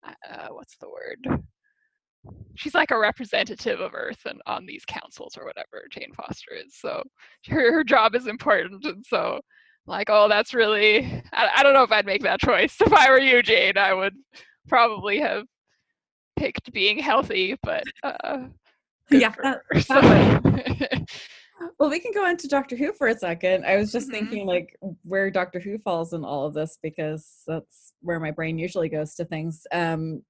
[0.06, 1.42] uh, what's the word
[2.54, 6.74] she's like a representative of Earth and on these councils or whatever Jane Foster is
[6.78, 7.02] so
[7.48, 9.40] her her job is important and so
[9.86, 13.10] like oh that's really I, I don't know if I'd make that choice if I
[13.10, 14.14] were you Jane I would
[14.68, 15.44] probably have
[16.40, 18.38] picked being healthy but uh
[19.10, 21.04] Yeah, that- that
[21.78, 23.66] Well, we can go into Doctor Who for a second.
[23.66, 24.12] I was just Mhm.
[24.12, 24.68] thinking like
[25.02, 29.14] where Doctor Who falls in all of this because that's where my brain usually goes
[29.16, 29.66] to things.
[29.72, 30.22] Um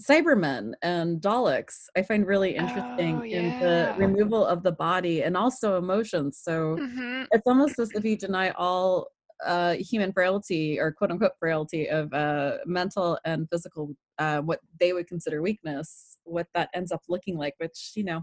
[0.00, 5.36] Cybermen and Daleks, I find really interesting Oh, in the removal of the body and
[5.36, 6.40] also emotions.
[6.42, 7.26] So Mhm.
[7.30, 9.08] it's almost as if you deny all
[9.44, 14.92] uh, human frailty or quote unquote frailty of uh, mental and physical, uh, what they
[14.92, 18.22] would consider weakness, what that ends up looking like, which, you know,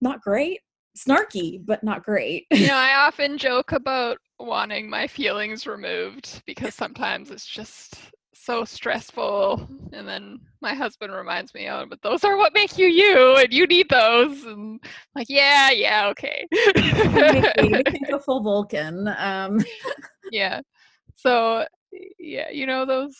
[0.00, 0.60] not great,
[0.96, 2.46] snarky, but not great.
[2.52, 7.94] you know, I often joke about wanting my feelings removed because sometimes it's just
[8.46, 9.68] so stressful.
[9.92, 13.52] And then my husband reminds me, oh, but those are what make you you, and
[13.52, 14.44] you need those.
[14.44, 16.46] And I'm like, yeah, yeah, okay.
[16.76, 19.08] Can go full Vulcan.
[19.18, 19.60] Um,
[20.30, 20.60] yeah.
[21.16, 21.66] So,
[22.18, 23.16] yeah, you know, those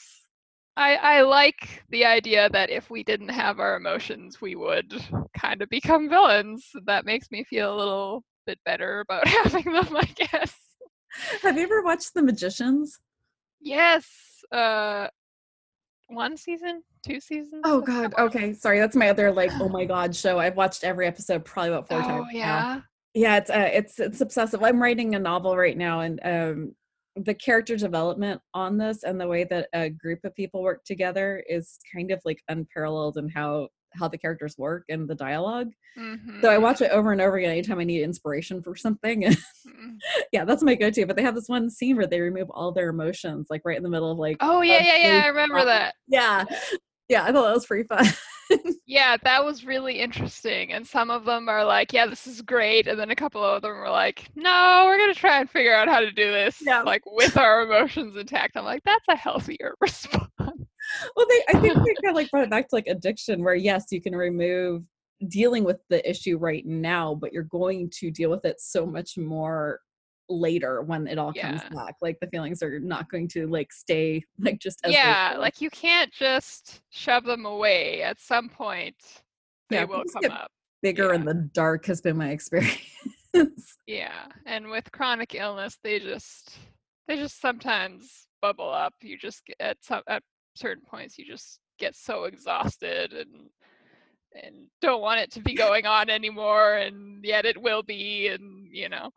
[0.77, 4.93] I, I like the idea that if we didn't have our emotions, we would
[5.37, 6.71] kind of become villains.
[6.85, 10.55] That makes me feel a little bit better about having them, I guess.
[11.43, 12.99] Have you ever watched The Magicians?
[13.61, 14.07] Yes.
[14.53, 15.09] Uh,
[16.09, 17.63] one season, two seasons.
[17.65, 18.15] Oh God.
[18.19, 18.79] Okay, sorry.
[18.79, 20.39] That's my other like oh my God show.
[20.39, 22.27] I've watched every episode probably about four oh, times.
[22.33, 22.47] yeah.
[22.47, 22.83] Now.
[23.15, 24.63] Yeah, it's uh, it's it's obsessive.
[24.63, 26.75] I'm writing a novel right now, and um,
[27.17, 31.43] the character development on this and the way that a group of people work together
[31.49, 36.43] is kind of like unparalleled in how how the characters work and the dialog Mm-hmm.
[36.43, 39.23] so i watch it over and over again anytime i need inspiration for something
[39.67, 39.97] Mhm.
[40.33, 42.91] yeah that's my go-to but they have this one scene where they remove all their
[42.91, 45.23] emotions like right in the middle of like Oh yeah, yeah, yeah.
[45.25, 45.95] I remember that.
[46.07, 46.45] yeah
[47.09, 48.05] yeah i thought that was pretty fun
[48.89, 50.73] Yeah, that was really interesting.
[50.73, 53.61] And some of them are like, "Yeah, this is great," and then a couple of
[53.63, 56.83] them were like, "No, we're gonna try and figure out how to do this, Yeah.
[56.83, 60.26] like with our emotions intact." I'm like, "That's a healthier response."
[61.17, 63.55] Well they i think they kind of like brought it back to like addiction where
[63.55, 64.83] yes you can remove
[65.29, 69.17] dealing with the issue right now but you're going to deal with it so much
[69.17, 69.81] more
[70.29, 74.23] later when it all comes back like the feelings are not going to like stay
[74.41, 78.03] like just as yeah, like you can't just shove them away.
[78.03, 78.97] At some point,
[79.71, 80.51] they Yeah, will come up.
[80.83, 82.81] bigger in the dark has been my experience
[83.87, 86.59] Yeah, and with chronic illness, they just
[87.09, 88.95] they just sometimes bubble up.
[89.01, 90.23] You just get at some at
[90.57, 93.51] certain points, you just get so exhausted and
[94.45, 98.67] and don't want it to be going on anymore, and yet it will be, and
[98.71, 99.11] you know.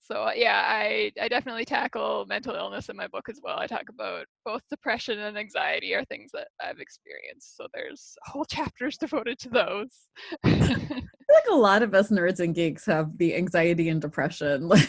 [0.00, 3.58] So uh, yeah, I I definitely tackle mental illness in my book as well.
[3.58, 7.56] I talk about both depression and anxiety are things that I've experienced.
[7.56, 9.90] So there's whole chapters devoted to those.
[10.44, 14.66] I feel like a lot of us nerds and geeks have the anxiety and depression
[14.68, 14.88] like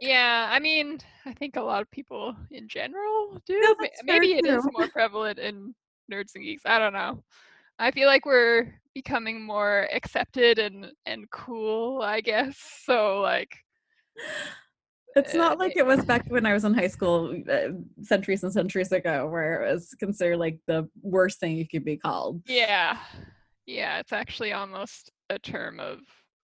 [0.00, 3.54] Yeah, I mean, I think a lot of people in general do.
[3.54, 5.74] Yeah, Ma- that's very Maybe it is more prevalent in
[6.12, 6.62] nerds and geeks.
[6.66, 7.22] I don't know.
[7.78, 12.56] I feel like we're becoming more accepted and and cool, I guess.
[12.84, 13.54] So like
[15.16, 17.68] it's uh, not like it was back when i was in high school uh,
[18.02, 21.96] centuries and centuries ago where it was considered like the worst thing you could be
[21.96, 22.98] called yeah.
[23.68, 25.98] Yeah, it's actually almost a term of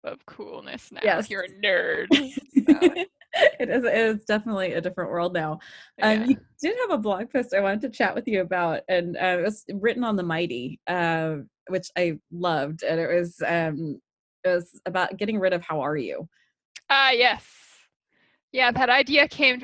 [0.02, 1.00] of coolness now.
[1.04, 1.30] Yes.
[1.30, 2.08] You're a nerd.
[2.68, 3.04] So,
[3.61, 5.59] it is it is definitely a different world now
[6.03, 6.27] Um, yeah.
[6.27, 9.38] you did have a blog post I wanted to chat with you about, and uh,
[9.38, 11.37] it was written on the Mighty, uh,
[11.68, 14.01] which I loved, and it was um,
[14.45, 16.29] it was about getting rid of "How are you?"
[16.90, 17.45] Ah, yes.
[18.53, 19.61] Yeah, that idea came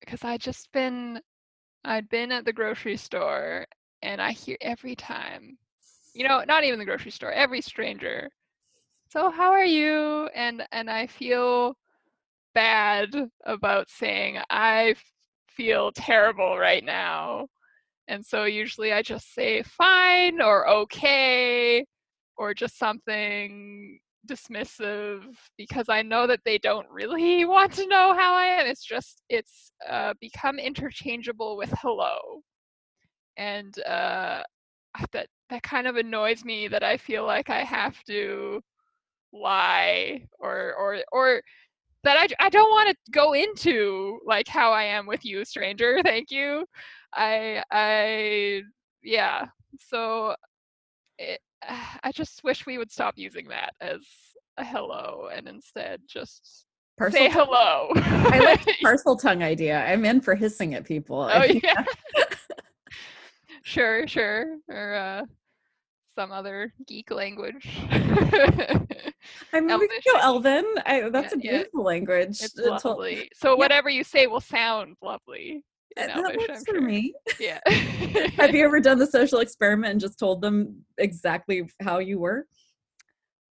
[0.00, 1.20] because I just been,
[1.84, 3.66] I'd been at the grocery store
[4.02, 5.58] and I hear every time,
[6.14, 8.30] you know, not even the grocery store, every stranger.
[9.10, 10.28] So how are you?
[10.34, 11.76] And and I feel
[12.58, 13.14] bad
[13.46, 14.96] about saying I
[15.48, 17.46] feel terrible right now.
[18.08, 21.84] And so usually I just say fine or okay
[22.36, 25.22] or just something dismissive
[25.56, 28.66] because I know that they don't really want to know how I am.
[28.66, 32.42] It's just it's uh, become interchangeable with hello,
[33.36, 34.42] and uh,
[35.12, 38.60] that that kind of annoys me that I feel like I have to
[39.32, 41.42] lie or or or
[42.04, 46.00] that I I don't want to go into like how I am with you, stranger.
[46.04, 46.64] Thank you.
[47.14, 48.62] I I
[49.02, 49.46] yeah.
[49.80, 50.34] So
[51.18, 51.40] it,
[52.02, 54.00] I just wish we would stop using that as
[54.56, 56.66] a hello and instead just
[56.98, 57.46] Parcel say tongue.
[57.46, 57.88] hello.
[57.96, 59.84] I like the Parseltongue idea.
[59.86, 61.22] I'm in for hissing at people.
[61.32, 61.84] Oh yeah.
[63.62, 64.56] sure, sure.
[64.68, 65.22] Or uh,
[66.18, 67.78] some other geek language.
[67.92, 68.80] I
[69.52, 70.18] mean, we Elvish, could go.
[70.18, 70.64] Elven.
[70.84, 71.50] I, that's Yeah, a yeah.
[71.58, 72.42] beautiful language.
[72.42, 73.30] it's It's all- lovely.
[73.34, 75.62] So whatever you say will sound lovely
[75.96, 76.80] uh, that Elvish, works I'm for sure.
[76.80, 77.14] me.
[77.38, 77.60] Yeah.
[78.36, 82.46] Have you ever done the social experiment and just told them exactly how you were?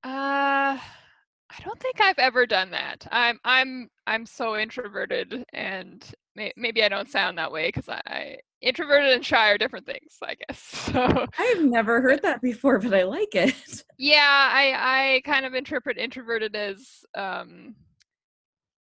[0.03, 3.07] Uh, I don't think I've ever done that.
[3.13, 8.37] I'm I'm I'm so introverted, and may, maybe I don't sound that way because I
[8.61, 10.59] introverted and shy are different things, I guess.
[10.93, 13.55] So I've never heard that before, but I like it.
[13.99, 17.75] yeah, I I kind of interpret introverted as um,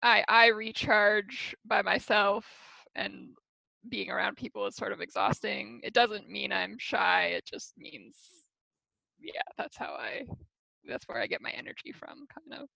[0.02, 2.46] I I recharge by myself,
[2.94, 3.28] and
[3.88, 5.80] being around people is sort of exhausting.
[5.82, 7.26] It doesn't mean I'm shy.
[7.36, 8.16] It just means
[9.20, 10.24] yeah, that's how I
[10.86, 12.68] that's where I get my energy from, kind of.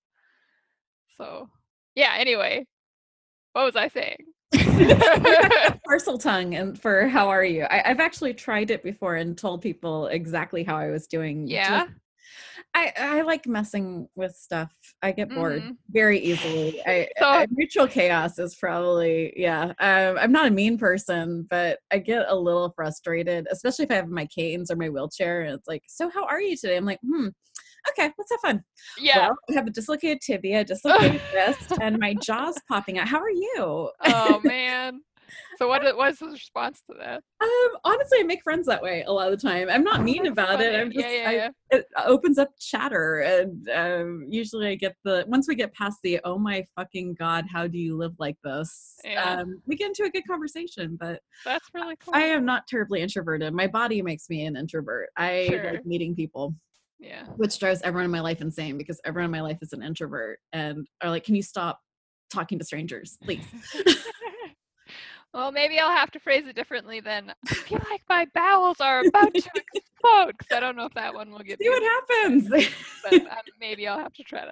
[1.18, 1.48] So
[1.94, 2.66] yeah, anyway.
[3.52, 4.24] What was I saying?
[5.88, 7.64] Parseltongue and for how are you?
[7.64, 11.46] I, I've actually tried it before and told people exactly how I was doing.
[11.48, 11.86] yeah.
[12.74, 14.70] I, I like messing with stuff.
[15.02, 15.76] I get bored Mhm.
[15.90, 16.82] very easily.
[16.86, 19.72] I, So- I neutral chaos is probably yeah.
[19.80, 23.94] Um, I'm not a mean person, but I get a little frustrated, especially if I
[23.94, 26.76] have my canes or my wheelchair, and it's like, so how are you today?
[26.76, 27.28] I'm like, hmm,
[27.90, 28.64] okay, let's have fun.
[28.98, 29.28] Yeah.
[29.28, 33.08] Well, I have a dislocated tibia, dislocated wrist, and my jaw's popping out.
[33.08, 33.90] How are you?
[34.06, 35.00] oh man.
[35.58, 37.22] So what was the response to that?
[37.40, 39.68] Um, honestly, I make friends that way a lot of the time.
[39.68, 40.78] I'm not mean That's about it.
[40.78, 41.48] I'm just, yeah, yeah, I, yeah.
[41.70, 46.20] it opens up chatter, and um, usually I get the once we get past the
[46.24, 48.94] oh my fucking god, how do you live like this?
[49.04, 49.40] Yeah.
[49.40, 50.96] Um, we get into a good conversation.
[50.98, 52.14] But That's really cool.
[52.14, 53.52] I am not terribly introverted.
[53.52, 55.10] My body makes me an introvert.
[55.16, 55.72] I Sure.
[55.72, 56.54] like meeting people,
[56.98, 57.24] yeah.
[57.36, 60.38] which drives everyone in my life insane because everyone in my life is an introvert
[60.52, 61.80] and are like, can you stop
[62.32, 63.44] talking to strangers, please?
[65.38, 67.32] well, maybe I'll have to phrase it differently then.
[67.48, 71.14] I feel like my bowels are about to explode because I don't know if that
[71.14, 72.48] one will get See what happens.
[73.04, 74.46] but um, maybe I'll have to try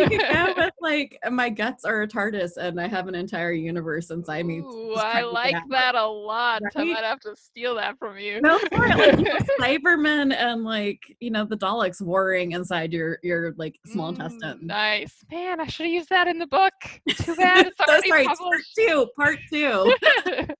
[0.00, 0.72] You could go that.
[0.80, 4.58] like my guts are a TARDIS and I have an entire universe inside me.
[4.58, 6.62] Ooh, I trying to get like that a lot.
[6.74, 6.92] I Right?
[6.94, 8.40] might have to steal that from you.
[8.40, 12.92] No, for it, like you know, Cybermen and like you know the Daleks warring inside
[12.92, 14.66] your your like small Mm, intestine.
[14.66, 15.14] Nice.
[15.30, 16.72] Man, I should have used that in the book.
[17.16, 19.94] Too bad it's already sorry, it's part two, part two.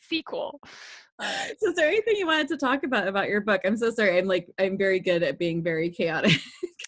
[0.00, 0.60] Sequel.
[1.20, 1.54] Alright.
[1.58, 3.62] so, is there anything you wanted to talk about about your book?
[3.64, 4.18] I'm so sorry.
[4.18, 6.38] I'm like I'm very good at being very chaotic.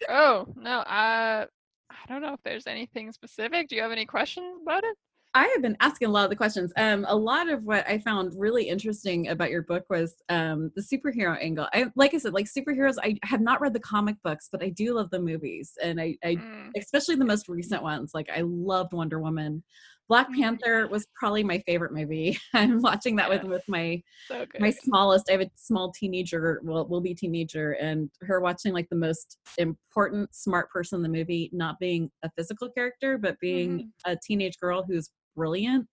[0.08, 0.78] Oh, no.
[0.80, 1.46] Uh,
[1.90, 3.68] I don't know if there's anything specific.
[3.68, 4.96] Do you have any questions about it?
[5.34, 6.72] I have been asking a lot of the questions.
[6.76, 10.82] Um, a lot of what I found really interesting about your book was um, the
[10.82, 11.68] superhero angle.
[11.74, 12.94] I, like I said, like superheroes.
[13.02, 16.16] I have not read the comic books, but I do love the movies, and I,
[16.24, 18.12] I Mm, especially the most recent ones.
[18.14, 19.62] Like I loved Wonder Woman.
[20.08, 20.36] Black Mhm.
[20.36, 22.38] Panther was probably my favorite movie.
[22.54, 23.50] I'm watching that with Yes.
[23.50, 25.28] with my so my smallest.
[25.28, 26.60] I have a small teenager.
[26.64, 31.08] Well, will be teenager, and her watching like the most important smart person in the
[31.18, 35.86] movie, not being a physical character, but being a teenage girl who's brilliant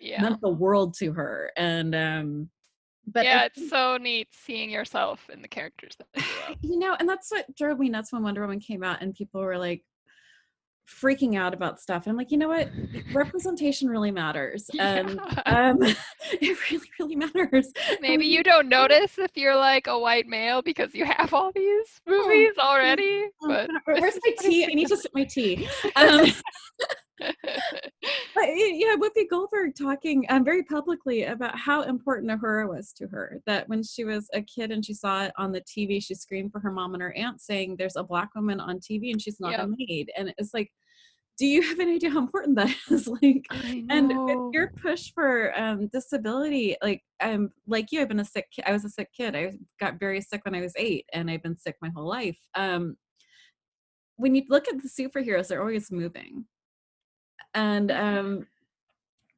[0.00, 0.20] yeah.
[0.22, 1.50] meant the world to her.
[1.56, 2.50] And um,
[3.06, 6.24] but yeah, think- it's so neat seeing yourself in the characters that
[6.62, 9.14] you you know, and that's what drove me nuts when Wonder Woman came out, and
[9.14, 9.82] people were like
[10.88, 12.04] freaking out about stuff.
[12.06, 12.68] And I'm like, you know what?
[13.12, 14.68] Representation really matters.
[14.78, 15.70] And Yeah.
[15.70, 15.78] um,
[16.32, 17.72] it really, really matters.
[18.00, 22.00] Maybe you don't notice if you're like a white male because you have all these
[22.06, 23.26] movies already.
[23.42, 24.64] Oh, But Where's my tea?
[24.64, 25.68] I need to sip my tea.
[25.96, 26.26] Um,
[27.44, 27.92] but
[28.36, 33.40] y- yeah, Whoopi Goldberg talking um, very publicly about how important Uhura was to her.
[33.46, 36.52] That when she was a kid and she saw it on the TV, she screamed
[36.52, 39.40] for her mom and her aunt, saying, "There's a black woman on TV and she's
[39.40, 39.60] not Yep.
[39.60, 40.70] a maid." And it's like,
[41.38, 43.08] do you have any idea how important that is?
[43.08, 43.46] like,
[43.90, 48.48] and with your push for um, disability, like um, like you, I've been a sick.
[48.50, 49.34] ki- I was a sick kid.
[49.34, 52.38] I got very sick when I was eight, and I've been sick my whole life.
[52.54, 52.96] Um,
[54.16, 56.44] when you look at the superheroes, they're always moving,
[57.54, 58.46] and um,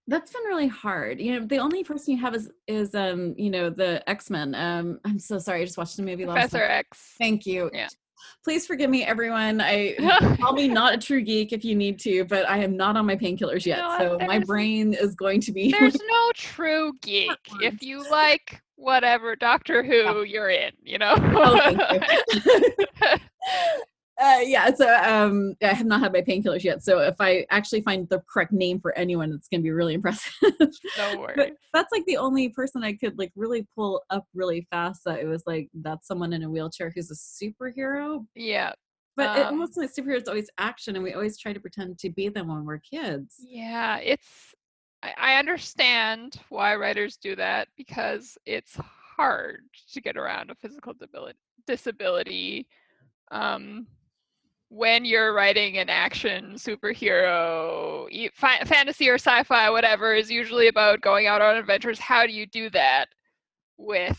[0.07, 1.20] that's been really hard.
[1.20, 4.55] You know, the only person you have is is um, you know, the X Men.
[4.55, 5.62] Um, I'm so sorry.
[5.62, 6.79] I just watched the movie last Professor night.
[6.90, 7.14] X.
[7.18, 7.70] Thank you.
[7.72, 7.88] Yeah.
[8.42, 9.61] Please forgive me, everyone.
[9.61, 9.94] I
[10.40, 13.07] call me not a true geek if you need to, but I am not on
[13.07, 15.70] my painkillers yet, No, so my brain is going to be.
[15.70, 17.31] There's no true geek.
[17.61, 21.14] If you like whatever Doctor Who, you're in, you know?
[21.18, 22.05] Oh, thank
[22.46, 23.18] you.
[24.20, 26.83] Uh, yeah, so um, I have not had my painkillers yet.
[26.83, 29.94] So if I actually find the correct name for anyone, it's going to be really
[29.94, 30.33] impressive.
[30.42, 30.59] no
[30.96, 31.53] but worries.
[31.72, 35.03] that's like the only person I could like really pull up really fast.
[35.05, 38.24] That it was like that's someone in a wheelchair who's a superhero.
[38.35, 38.72] Yeah.
[39.16, 42.11] But it Um, almost like superheroes always action, and we always try to pretend to
[42.11, 43.37] be them when we're kids.
[43.38, 44.55] Yeah, it's
[45.03, 49.61] I, I understand why writers do that because it's hard
[49.92, 52.68] to get around a physical disability disability
[53.31, 53.87] um
[54.74, 61.28] when you're writing an action superhero fi- fantasy or sci-fi whatever is usually about going
[61.28, 63.06] out on adventures how do you do that
[63.76, 64.18] with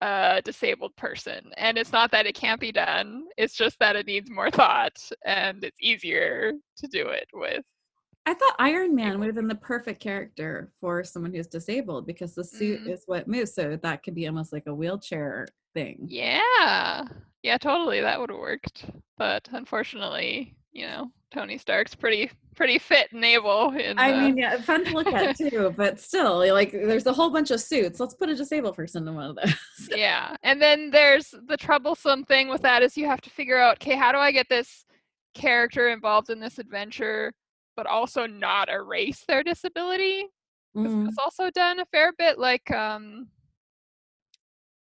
[0.00, 4.06] a disabled person and it's not that it can't be done it's just that it
[4.06, 7.64] needs more thought and it's easier to do it with
[8.26, 12.34] I thought Iron Man would have been the perfect character for someone who's disabled because
[12.34, 12.90] the suit Mhm.
[12.92, 13.54] is what moves.
[13.54, 16.04] So that could be almost like a wheelchair thing.
[16.10, 17.04] Yeah.
[17.42, 18.00] Yeah, totally.
[18.00, 18.84] That would have worked.
[19.16, 24.60] But unfortunately, you know, Tony Stark's pretty pretty fit and able in I mean, yeah,
[24.60, 28.00] fun to look at too, but still, like, there's a whole bunch of suits.
[28.00, 29.54] Let's put a disabled person in one of those.
[29.96, 30.34] yeah.
[30.42, 33.94] And then there's the troublesome thing with that is you have to figure out, okay,
[33.94, 34.84] how do I get this
[35.34, 37.32] character involved in this adventure
[37.76, 40.26] but also not erase their disability?
[40.76, 41.08] Mm.
[41.08, 43.28] It's also done a fair bit like um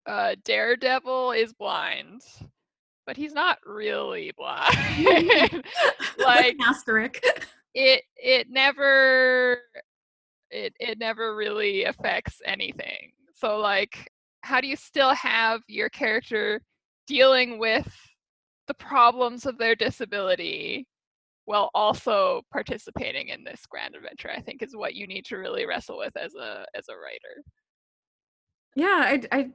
[0.06, 2.22] uh Daredevil is blind.
[3.06, 4.74] But he's not really blind.
[4.74, 5.66] Mm.
[6.20, 7.22] like asterisk.
[7.74, 9.60] it it never
[10.52, 13.12] it it never really affects anything.
[13.34, 14.10] So like
[14.42, 16.62] how do you still have your character
[17.08, 17.92] dealing with
[18.68, 20.88] the problems of their disability
[21.46, 25.66] while also participating in this grand adventure i think is what you need to really
[25.66, 27.44] wrestle with as a as a writer
[28.76, 29.50] yeah i i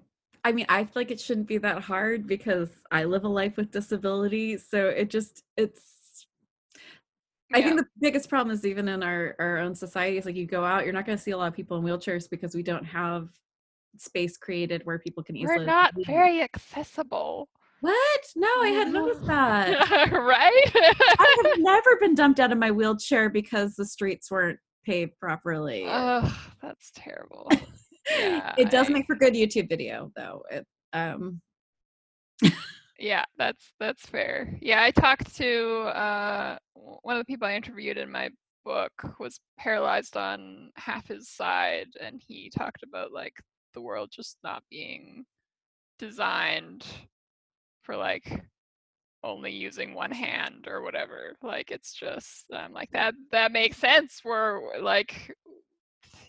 [0.45, 3.57] i mean i feel like it shouldn't be that hard because i live a life
[3.57, 5.91] with disability so it just it's
[7.51, 7.59] yeah.
[7.59, 10.47] I think the biggest problem is even in our, our own society is like you
[10.47, 12.63] go out, you're not going to see a lot of people in wheelchairs because we
[12.63, 13.29] don't have
[13.97, 15.59] space created where people can easily.
[15.59, 17.49] We're not very accessible.
[17.81, 18.21] What?
[18.37, 19.69] No, I hadn't noticed that.
[20.13, 20.71] right?
[20.75, 25.87] I have never been dumped out of my wheelchair because the streets weren't paved properly.
[25.89, 27.51] Oh, that's terrible.
[28.09, 28.93] Yeah, it does I...
[28.93, 30.43] make for good YouTube video though.
[30.51, 31.41] It um
[32.99, 34.59] Yeah, that's that's fair.
[34.61, 38.31] Yeah, I talked to uh one of the people I interviewed in my
[38.65, 43.35] book was paralyzed on half his side and he talked about like
[43.75, 45.25] the world just not being
[45.99, 46.85] designed
[47.83, 48.43] for like
[49.23, 54.21] only using one hand or whatever like it's just i'm like that that makes sense
[54.25, 55.35] we're like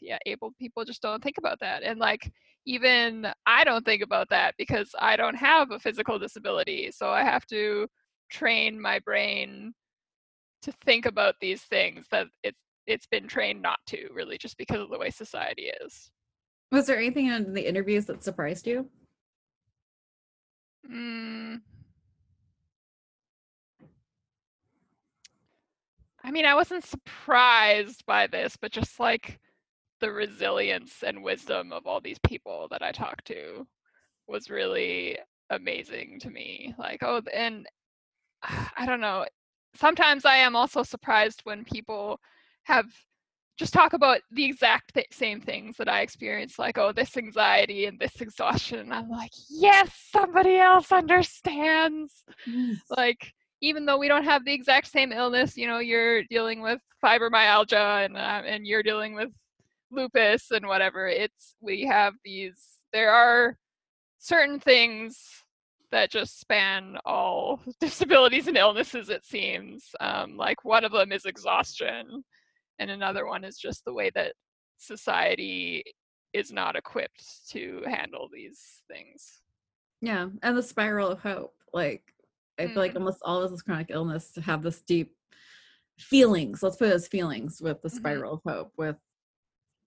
[0.01, 2.31] yeah able people just don't think about that and like
[2.65, 7.23] even i don't think about that because i don't have a physical disability so i
[7.23, 7.87] have to
[8.29, 9.73] train my brain
[10.61, 14.81] to think about these things that it's it's been trained not to really just because
[14.81, 16.11] of the way society is
[16.71, 18.87] was there anything in the interviews that surprised you?
[20.89, 21.59] Mm.
[26.23, 29.39] I mean, I wasn't surprised by this, but just like
[30.01, 33.65] the resilience and wisdom of all these people that I talked to
[34.27, 35.17] was really
[35.49, 36.73] amazing to me.
[36.77, 37.67] Like, oh, and
[38.43, 39.25] I don't know.
[39.75, 42.19] Sometimes I am also surprised when people
[42.63, 42.85] have
[43.57, 47.85] just talk about the exact th- same things that I experienced, like, oh, this anxiety
[47.85, 48.79] and this exhaustion.
[48.79, 52.23] And I'm like, yes, somebody else understands.
[52.47, 52.77] Yes.
[52.97, 56.81] Like, even though we don't have the exact same illness, you know, you're dealing with
[57.03, 59.29] fibromyalgia and uh, and you're dealing with
[59.91, 61.07] lupus and whatever.
[61.07, 62.59] It's we have these.
[62.93, 63.57] There are
[64.19, 65.17] certain things
[65.91, 69.09] that just span all disabilities and illnesses.
[69.09, 72.23] It seems um, like one of them is exhaustion
[72.81, 74.33] and another one is just the way that
[74.77, 75.83] society
[76.33, 79.41] is not equipped to handle these things
[80.01, 82.01] yeah and the spiral of hope like
[82.59, 82.67] i mm.
[82.73, 82.99] feel like mm-hmm.
[82.99, 85.13] almost all of this chronic illness to have this deep
[85.99, 87.97] feelings let's put it as feelings with the mm-hmm.
[87.97, 88.49] spiral mm-hmm.
[88.49, 88.95] of hope with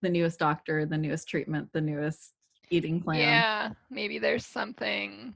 [0.03, 2.33] the newest doctor the newest treatment the newest
[2.71, 3.21] eating plan.
[3.21, 5.35] Yeah maybe there's something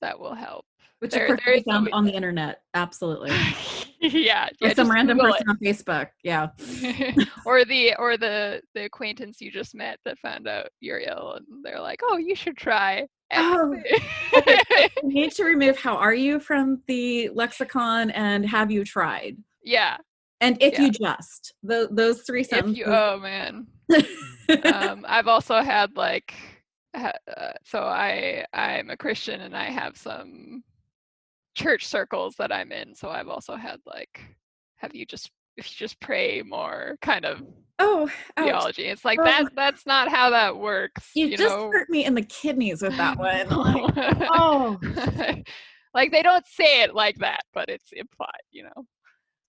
[0.00, 0.64] that will help.
[1.00, 3.32] Which there, are found on the internet absolutely.
[4.02, 5.50] Yeah, yeah some random Google person it.
[5.50, 6.46] on facebook yeah.
[7.44, 11.44] or the or the the acquaintance you just met that found out you're ill and
[11.62, 13.74] they're like oh you should try oh,
[14.32, 19.36] you need to remove how are you from the lexicon and have you tried?
[19.62, 19.98] Yeah
[20.40, 20.82] and if yeah.
[20.82, 23.66] you just the, those three sentences you, oh man
[24.64, 26.34] um, i've also had like
[26.94, 27.12] uh,
[27.64, 30.62] so i i'm a christian and i have some
[31.54, 32.94] church circles that I'm in.
[32.94, 34.20] So I've also had like,
[34.76, 37.42] have you just if you just pray more kind of
[37.78, 38.84] oh theology.
[38.84, 39.24] It's like oh.
[39.24, 41.10] that that's not how that works.
[41.14, 41.70] You, you just know?
[41.70, 43.48] hurt me in the kidneys with that one.
[43.50, 44.78] Like, oh
[45.92, 48.86] like they don't say it like that, but it's implied, you know.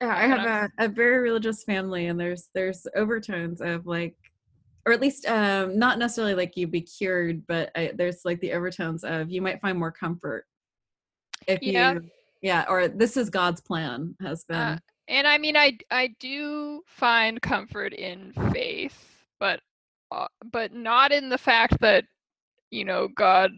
[0.02, 4.16] Yeah, I have a, a very religious family and there's there's overtones of like
[4.86, 8.54] or at least um not necessarily like you'd be cured, but I, there's like the
[8.54, 10.45] overtones of you might find more comfort
[11.47, 11.93] if yeah.
[11.93, 12.10] you
[12.41, 14.78] yeah or this is god's plan has uh, been uh,
[15.08, 19.60] and i mean i i do find comfort in faith but
[20.12, 22.04] uh, but not in the fact that
[22.70, 23.52] you know god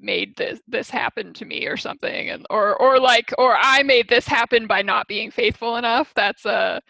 [0.00, 4.08] made this this happen to me or something and or or like or i made
[4.08, 6.80] this happen by not being faithful enough that's a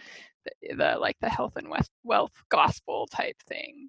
[0.44, 1.68] the, the like the health and
[2.04, 3.88] wealth gospel type thing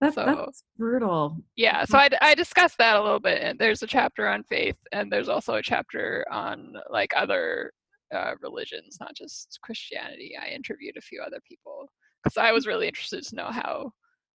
[0.00, 1.38] that's, so, that's brutal.
[1.56, 3.40] Yeah, so I, I discussed that a little bit.
[3.40, 7.72] And there's a chapter on faith, and there's also a chapter on like other
[8.14, 10.34] uh, religions, not just Christianity.
[10.40, 11.88] I interviewed a few other people
[12.22, 13.92] because I was really interested to know how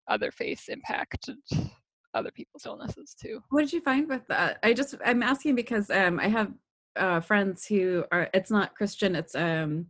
[0.08, 1.36] other faiths impacted
[2.14, 3.42] other people's illnesses too.
[3.50, 4.58] What did you find with that?
[4.62, 6.52] I just I'm asking because um, I have
[6.96, 8.28] uh, friends who are.
[8.34, 9.14] It's not Christian.
[9.14, 9.86] It's um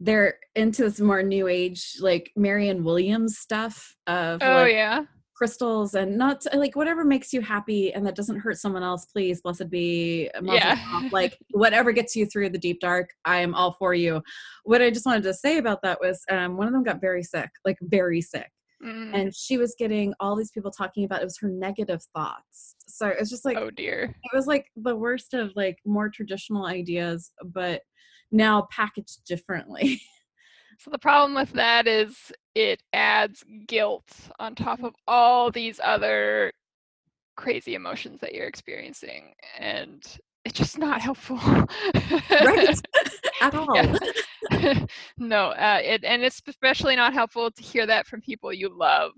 [0.00, 5.04] they're into this more new age like Marianne Williams stuff of oh like, yeah
[5.40, 9.40] crystals and not like whatever makes you happy and that doesn't hurt someone else please
[9.40, 11.08] blessed be yeah.
[11.12, 14.20] like whatever gets you through the deep dark i am all for you
[14.64, 17.22] what i just wanted to say about that was um, one of them got very
[17.22, 18.50] sick like very sick
[18.84, 19.14] mm.
[19.14, 22.76] and she was getting all these people talking about it was her negative thoughts.
[22.86, 24.14] So it was just like oh dear.
[24.22, 27.82] it was like the worst of like more traditional ideas but
[28.32, 30.00] now packaged differently.
[30.78, 34.08] So the problem with that is it adds guilt
[34.38, 36.52] on top of all these other
[37.36, 40.02] crazy emotions that you're experiencing and
[40.46, 41.36] it's just not helpful.
[42.30, 42.80] Right.
[43.42, 43.96] At all
[45.18, 49.12] no uh, it, and it's especially not helpful to hear that from people you love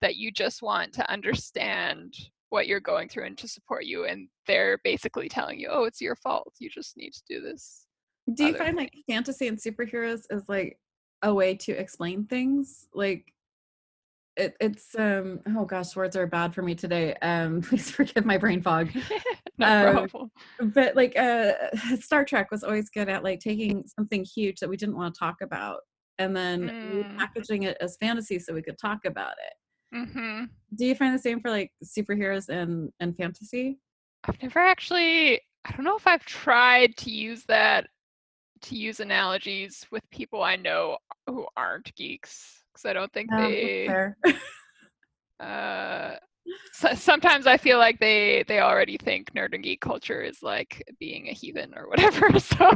[0.00, 2.14] that you just want to understand
[2.50, 6.00] what you're going through and to support you and they're basically telling you oh it's
[6.00, 7.86] your fault you just need to do this
[8.34, 8.76] do you find thing.
[8.76, 10.78] like fantasy and superheroes is like
[11.22, 13.32] a way to explain things like
[14.36, 18.38] it, it's um oh gosh words are bad for me today um please forgive my
[18.38, 18.90] brain fog.
[19.58, 20.24] No uh,
[20.72, 21.52] but like uh
[22.00, 25.18] star trek was always good at like taking something huge that we didn't want to
[25.18, 25.80] talk about
[26.18, 27.18] and then mm.
[27.18, 29.96] packaging it as fantasy so we could talk about it.
[29.96, 30.44] Mm-hmm.
[30.76, 33.78] do you find the same for like superheroes and and fantasy?
[34.24, 37.86] I've never actually i don't know if i've tried to use that
[38.62, 43.88] to use analogies with people I know who aren't geeks because I don't think they.
[45.40, 46.16] uh,
[46.72, 50.82] so, sometimes I feel like they they already think nerd and geek culture is like
[50.98, 52.30] being a heathen or whatever.
[52.40, 52.70] So,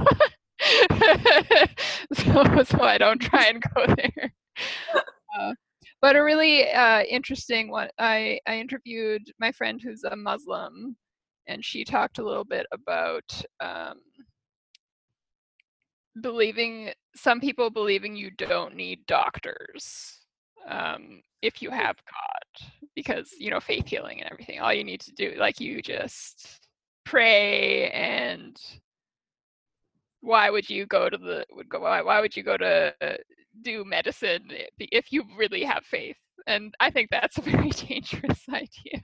[2.15, 4.33] so, so I don't try and go there.
[5.39, 5.53] Uh,
[6.01, 7.89] but a really uh, interesting one.
[7.99, 10.97] I I interviewed my friend who's a Muslim,
[11.49, 13.43] and she talked a little bit about.
[13.61, 14.01] Um,
[16.21, 20.19] believing some people believing you don't need doctors
[20.69, 24.61] um, if you have God, because you know faith healing and everything.
[24.61, 26.61] All you need to do, like you just
[27.05, 28.57] pray and
[30.21, 32.93] why would you go to the would go why, why would you go to
[33.63, 34.49] do medicine
[34.79, 39.03] if you really have faith and i think that's a very dangerous idea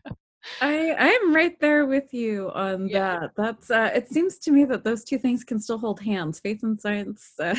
[0.61, 3.20] I I'm right there with you on yeah.
[3.20, 3.30] that.
[3.36, 6.62] That's uh it seems to me that those two things can still hold hands, faith
[6.62, 7.32] and science.
[7.38, 7.57] Uh.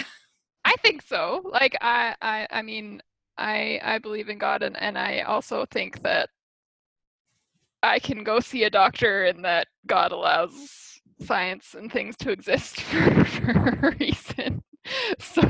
[0.65, 1.41] I think so.
[1.45, 3.01] Like I I I mean,
[3.37, 6.29] I I believe in God and and I also think that
[7.83, 12.81] I can go see a doctor and that God allows science and things to exist
[12.81, 14.63] for, for a reason.
[15.19, 15.43] So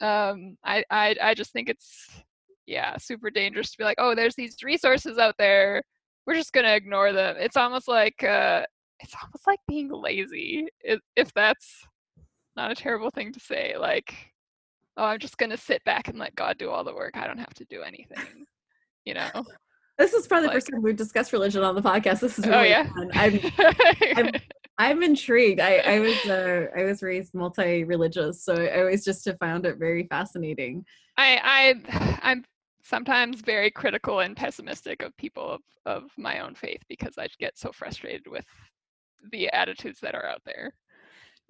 [0.00, 2.08] um I, I I just think it's
[2.68, 5.82] yeah, super dangerous to be like, oh, there's these resources out there
[6.28, 7.36] we're just gonna ignore them.
[7.38, 8.64] It's almost like uh,
[9.00, 11.86] it's almost like being lazy, if, if that's
[12.54, 13.76] not a terrible thing to say.
[13.78, 14.14] Like,
[14.98, 17.16] oh, I'm just gonna sit back and let God do all the work.
[17.16, 18.44] I don't have to do anything.
[19.06, 19.30] You know.
[19.96, 22.20] This is probably like, the first time we've discussed religion on the podcast.
[22.20, 22.92] This is oh, really oh, yeah.
[22.92, 23.10] fun.
[23.14, 23.40] I'm,
[24.16, 24.30] I'm,
[24.78, 25.60] I'm intrigued.
[25.60, 29.78] I, I was uh, I was raised multi-religious, so I always just have found it
[29.78, 30.84] very fascinating.
[31.16, 31.40] I
[31.88, 32.44] I I'm
[32.88, 37.58] sometimes very critical and pessimistic of people of, of my own faith because I get
[37.58, 38.46] so frustrated with
[39.30, 40.72] the attitudes that are out there.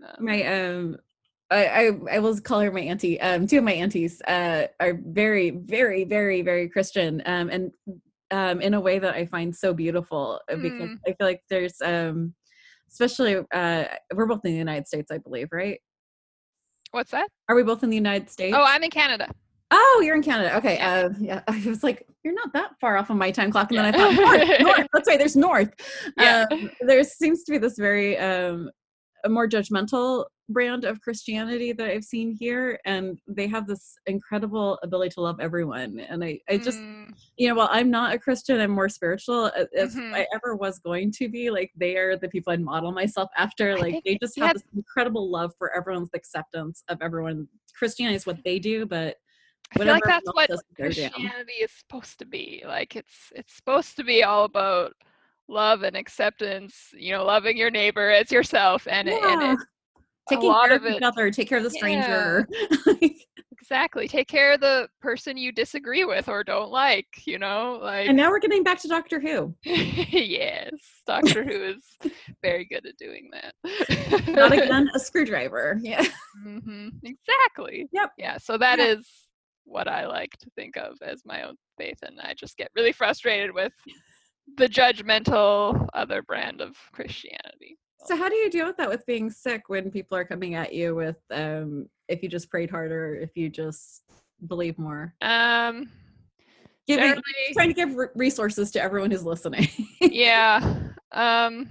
[0.04, 0.96] Um, my um
[1.50, 3.18] I, I, I will call her my auntie.
[3.20, 7.72] Um, two of my aunties uh, are very, very, very, very Christian, um, and
[8.30, 10.98] um, in a way that I find so beautiful uh, because mm.
[11.06, 12.34] I feel like there's, um,
[12.90, 15.80] especially, uh, we're both in the United States, I believe, right?
[16.90, 17.28] What's that?
[17.48, 18.54] Are we both in the United States?
[18.54, 19.30] Oh, I'm in Canada.
[19.70, 20.56] Oh, you're in Canada.
[20.56, 20.76] Okay.
[20.76, 20.92] Yeah.
[20.92, 21.40] Uh, yeah.
[21.46, 23.70] I was like, you're not that far off of my time clock.
[23.70, 23.90] And yeah.
[23.90, 24.86] then I thought, north, north.
[24.92, 25.18] That's right.
[25.18, 25.70] There's north.
[26.18, 26.46] Yeah.
[26.50, 28.70] Um, there seems to be this very um,
[29.24, 34.78] a more judgmental brand of Christianity that I've seen here, and they have this incredible
[34.82, 36.00] ability to love everyone.
[36.00, 37.12] And I, I just, mm.
[37.36, 39.50] you know, while I'm not a Christian, I'm more spiritual.
[39.72, 40.14] If mm-hmm.
[40.14, 43.76] I ever was going to be, like, they are the people I'd model myself after.
[43.76, 47.48] Like, they just have this incredible love for everyone's acceptance of everyone.
[47.76, 49.16] Christianity is what they do, but
[49.74, 52.62] I feel like that's what Christianity is supposed to be.
[52.66, 54.92] Like it's it's supposed to be all about
[55.48, 56.88] love and acceptance.
[56.94, 59.50] You know, loving your neighbor as yourself, and yeah.
[59.50, 59.58] and
[60.28, 62.48] taking care of, of each other, take care of the stranger.
[63.00, 63.08] Yeah.
[63.60, 64.08] exactly.
[64.08, 67.06] Take care of the person you disagree with or don't like.
[67.26, 68.08] You know, like.
[68.08, 69.54] And now we're getting back to Doctor Who.
[69.64, 70.72] yes,
[71.06, 72.10] Doctor Who is
[72.42, 74.28] very good at doing that.
[74.28, 75.78] Not again a screwdriver.
[75.82, 76.04] Yeah.
[76.46, 76.88] Mm-hmm.
[77.04, 77.88] Exactly.
[77.92, 78.12] Yep.
[78.16, 78.38] Yeah.
[78.38, 79.06] So that is
[79.68, 81.98] what I like to think of as my own faith.
[82.02, 83.72] And I just get really frustrated with
[84.56, 87.78] the judgmental other brand of Christianity.
[88.06, 90.72] So how do you deal with that with being sick when people are coming at
[90.72, 94.02] you with um if you just prayed harder, if you just
[94.46, 95.14] believe more?
[95.20, 95.90] Um
[96.86, 97.20] giving
[97.52, 99.68] trying to give resources to everyone who's listening.
[100.00, 100.76] yeah.
[101.10, 101.70] Um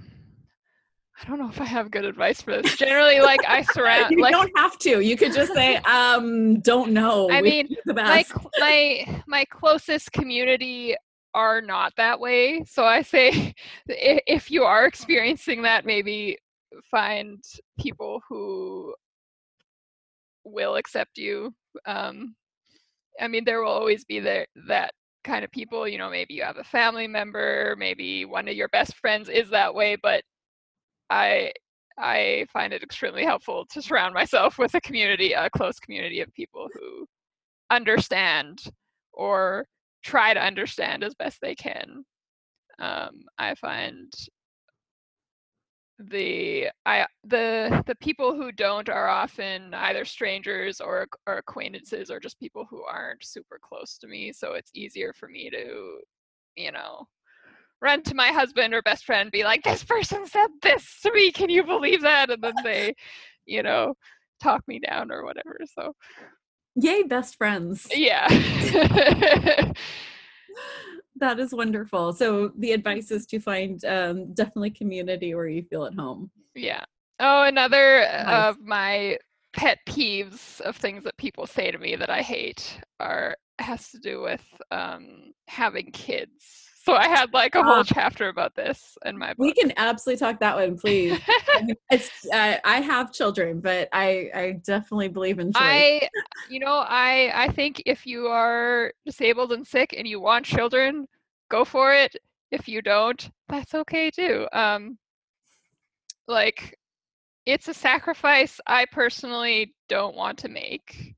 [1.20, 2.74] I don't know if I have good advice for this.
[2.76, 5.00] Generally, like I surround you like don't have to.
[5.00, 7.30] You could just say, um, don't know.
[7.30, 7.68] I mean,
[8.06, 8.24] my
[8.60, 10.96] my my closest community
[11.34, 12.62] are not that way.
[12.64, 13.30] So I say
[13.90, 16.38] i- if you are experiencing that, maybe
[16.90, 17.42] find
[17.80, 18.94] people who
[20.44, 21.54] will accept you.
[21.86, 22.34] Um,
[23.20, 24.92] I mean, there will always be there that
[25.24, 25.86] kind of people.
[25.88, 29.50] You know, maybe you have a family member, maybe one of your best friends is
[29.50, 30.22] that way, but
[31.10, 31.52] I
[31.98, 36.32] I find it extremely helpful to surround myself with a community, a close community of
[36.32, 37.06] people who
[37.70, 38.60] understand
[39.12, 39.66] or
[40.04, 42.04] try to understand as best they can.
[42.78, 44.12] Um, I find
[45.98, 52.20] the I the the people who don't are often either strangers or or acquaintances or
[52.20, 54.32] just people who aren't super close to me.
[54.32, 55.98] So it's easier for me to,
[56.56, 57.08] you know,
[57.80, 61.30] run to my husband or best friend, be like, "This person said this to me.
[61.32, 62.94] Can you believe that?" And then they,
[63.46, 63.94] you know,
[64.42, 65.58] talk me down or whatever.
[65.78, 65.94] So
[66.76, 67.88] Yay, best friends.
[67.94, 68.28] yeah.
[71.20, 72.12] That is wonderful.
[72.12, 76.30] So the advice is to find um, definitely community where you feel at home.
[76.54, 76.84] Yeah.
[77.18, 78.50] Oh, another Nice.
[78.50, 79.18] of my
[79.52, 83.98] pet peeves of things that people say to me that I hate are has to
[83.98, 86.67] do with um, having kids.
[86.88, 89.40] So I had like a whole chapter about this in my book.
[89.40, 91.20] We can absolutely talk that one, please.
[91.28, 95.60] I it's uh, I have children, but I I definitely believe in choice.
[95.60, 96.08] I,
[96.48, 101.06] you know, I I think if you are disabled and sick and you want children,
[101.50, 102.16] go for it.
[102.52, 104.46] If you don't, that's okay too.
[104.54, 104.96] Um,
[106.26, 106.74] like,
[107.44, 111.14] it's a sacrifice I personally don't want to make.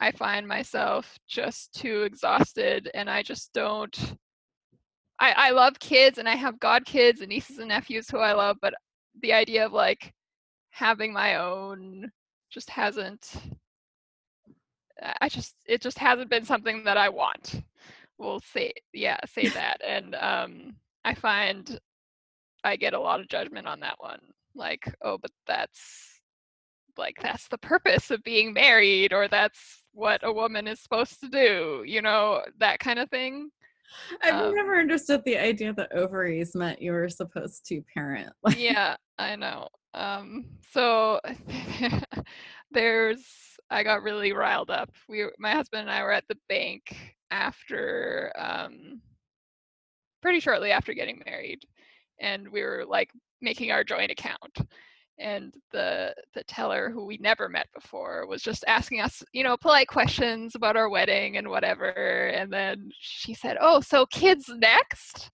[0.00, 4.16] I find myself just too exhausted, and I just don't.
[5.20, 8.32] I I love kids, and I have god kids and nieces and nephews who I
[8.32, 8.74] love, but
[9.22, 10.12] the idea of like
[10.70, 12.10] having my own
[12.50, 13.32] just hasn't
[15.02, 17.62] I- I just it just hasn't been something that I want.
[18.18, 19.80] We'll say yeah, say that.
[19.86, 21.78] And um I find
[22.64, 24.20] I get a lot of judgment on that one.
[24.54, 26.20] Like, oh, but that's
[26.98, 31.28] like that's the purpose of being married or that's what a woman is supposed to
[31.28, 33.50] do, you know, that kind of thing.
[34.22, 38.32] I've um, never understood the idea that ovaries meant you were supposed to parent.
[38.56, 39.68] Yeah, I know.
[39.94, 41.20] Um, so
[42.70, 43.24] there's,
[43.70, 44.90] I got really riled up.
[45.08, 46.96] We, my husband and I were at the bank
[47.30, 49.00] after, um,
[50.22, 51.62] pretty shortly after getting married,
[52.20, 53.10] and we were like
[53.40, 54.58] making our joint account.
[55.18, 59.56] And the the teller, who we never met before, was just asking us, you know,
[59.56, 61.92] polite questions about our wedding and whatever.
[62.28, 65.30] And then she said, "Oh, so kids next?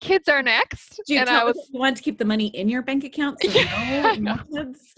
[0.00, 2.68] Kids are next." do you and I was you want to keep the money in
[2.68, 3.40] your bank account?
[3.42, 4.94] So Yeah, no, I no kids.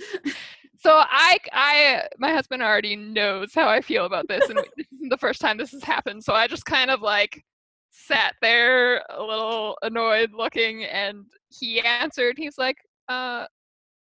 [0.80, 5.08] So I, I, my husband already knows how I feel about this, and this isn't
[5.08, 6.22] the first time this has happened.
[6.22, 7.42] So I just kind of like
[7.90, 12.36] sat there, a little annoyed looking, and he answered.
[12.38, 12.76] He's like,
[13.08, 13.46] "Uh,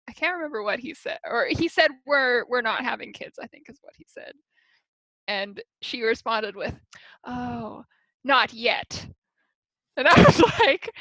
[0.09, 3.39] I can't remember what he said, or he said we're we're not having kids.
[3.41, 4.33] I think is what he said."
[5.27, 6.75] And she responded with,
[7.25, 7.83] "Oh,
[8.23, 9.07] not yet."
[9.97, 10.91] And I was like,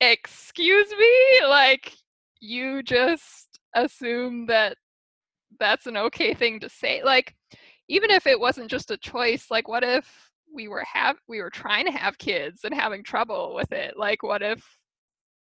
[0.00, 1.92] "Excuse me, like
[2.40, 4.76] you just assume that
[5.58, 7.34] that's an okay thing to say like
[7.88, 11.50] even if it wasn't just a choice like what if we were have we were
[11.50, 14.78] trying to have kids and having trouble with it like what if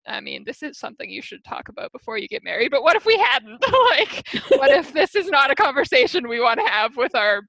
[0.06, 2.96] i mean this is something you should talk about before you get married but what
[2.96, 4.26] if we hadn't like
[4.58, 7.42] what if this is not a conversation we want to have with our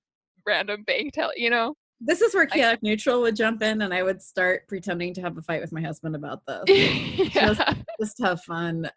[0.46, 3.94] random bank tell you know This is where I- chaotic neutral would jump in, and
[3.94, 6.64] I would start pretending to have a fight with my husband about this.
[7.36, 8.90] yeah Just have fun.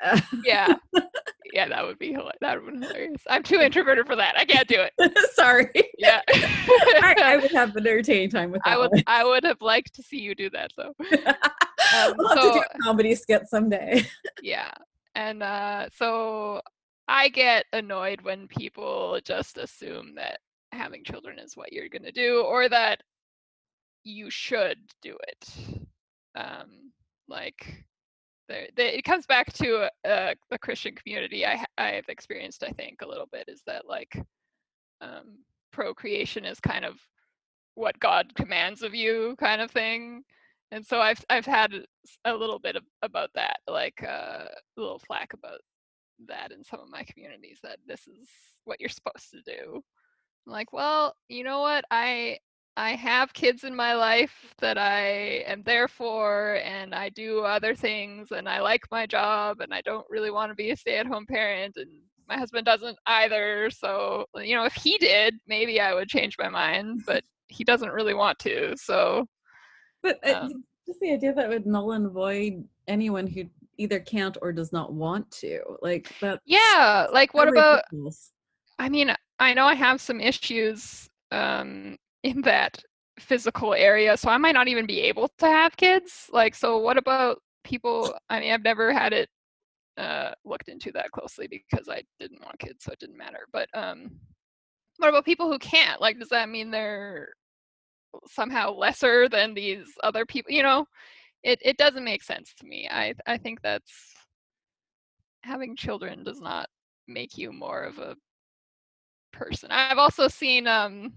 [0.45, 0.75] yeah
[1.57, 4.69] yeah that would be that would be hilarious i'm too introverted for that i can't
[4.69, 4.93] do it
[5.35, 5.71] Sorry.
[5.99, 8.75] yeah I, I would have an entertaining time with that.
[8.75, 9.03] I would one.
[9.07, 10.93] I would have liked to see you do that though.
[10.99, 14.05] we'll have to do so- a comedy skit someday.
[14.43, 14.71] Yeah.
[15.15, 16.61] And uh so
[17.09, 20.41] I get annoyed when people just assume that
[20.73, 23.01] having children is what you're going to do or that
[24.05, 25.49] you should do it.
[26.35, 26.93] Um
[27.29, 27.85] like
[28.49, 33.29] it comes back to uh, the Christian community I I've experienced I think a little
[33.33, 34.21] bit is that like
[35.01, 35.39] um
[35.73, 36.97] procreation is kind of
[37.75, 40.23] what God commands of you kind of thing.
[40.73, 41.73] And so I've I've had
[42.25, 45.61] a little bit of, about that, like uh, a little flack about
[46.27, 48.29] that in some of my communities that this is
[48.65, 49.81] what you're supposed to do.
[50.47, 51.85] I'm like, well, you know what?
[51.91, 52.39] I
[52.77, 57.75] I have kids in my life that I am there for, and I do other
[57.75, 60.99] things, and I like my job, and I don't really want to be a stay
[60.99, 61.91] at home parent, and
[62.29, 63.71] my husband doesn't either.
[63.71, 67.93] So, you know, if he did, maybe I would change my mind, but he doesn't
[67.93, 68.75] really want to.
[68.77, 69.27] So,
[70.03, 73.45] but uh, um, just the idea that would null and void anyone who
[73.79, 76.41] either can't or does not want to, like that.
[76.45, 77.85] Yeah, like what about?
[78.79, 81.97] I mean, I know I have some issues um,
[82.27, 82.83] in that
[83.21, 86.29] physical area, so I might not even be able to have kids.
[86.33, 88.15] Like, so what about people?
[88.29, 89.29] I mean, I've never had it
[89.97, 93.47] uh, looked into that closely because I didn't want kids, so it didn't matter.
[93.53, 94.11] But um,
[94.99, 96.01] what about people who can't?
[96.01, 97.29] Like, does that mean they're
[98.27, 100.53] somehow lesser than these other people?
[100.53, 100.87] You know,
[101.45, 102.89] it it doesn't make sense to me.
[102.91, 103.93] I I think that's
[105.43, 106.67] having children does not
[107.07, 108.17] make you more of a
[109.33, 109.71] person.
[109.71, 111.13] I've also seen um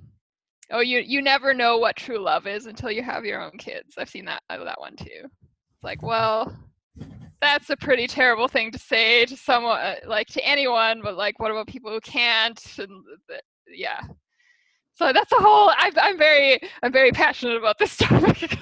[0.71, 3.95] oh you you never know what true love is until you have your own kids.
[3.97, 5.23] I've seen that that one too.
[5.23, 6.55] It's like, well,
[7.41, 11.39] that's a pretty terrible thing to say to someone uh, like to anyone but like
[11.39, 12.91] what about people who can't and
[13.73, 14.01] yeah
[14.93, 18.57] so that's a whole I'm, I'm very i'm very passionate about this topic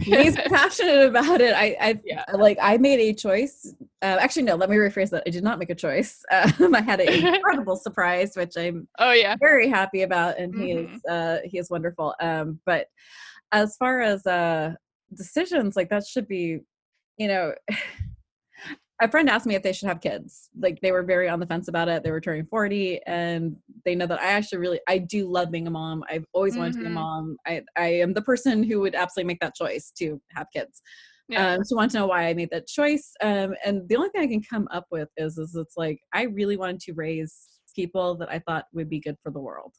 [0.00, 2.24] he's passionate about it i i yeah.
[2.34, 5.58] like i made a choice uh, actually no let me rephrase that i did not
[5.58, 10.02] make a choice um, i had an incredible surprise which i'm oh yeah very happy
[10.02, 10.62] about and mm-hmm.
[10.62, 11.10] he is mm-hmm.
[11.10, 12.86] uh he is wonderful um but
[13.52, 14.72] as far as uh
[15.16, 16.60] decisions like that should be
[17.16, 17.54] you know,
[19.04, 20.50] a friend asked me if they should have kids.
[20.58, 22.02] Like they were very on the fence about it.
[22.02, 25.66] They were turning 40 and they know that I actually really I do love being
[25.66, 26.04] a mom.
[26.08, 26.84] I've always wanted mm-hmm.
[26.84, 27.04] to be a mm-hmm.
[27.04, 27.36] mom.
[27.46, 30.82] I I am the person who would absolutely make that choice to have kids.
[31.28, 31.52] Yeah.
[31.52, 33.12] Um, so want to know why I made that choice.
[33.22, 36.22] Um, and the only thing I can come up with is is it's like I
[36.24, 37.36] really wanted to raise
[37.74, 39.72] people that I thought would be good for the world.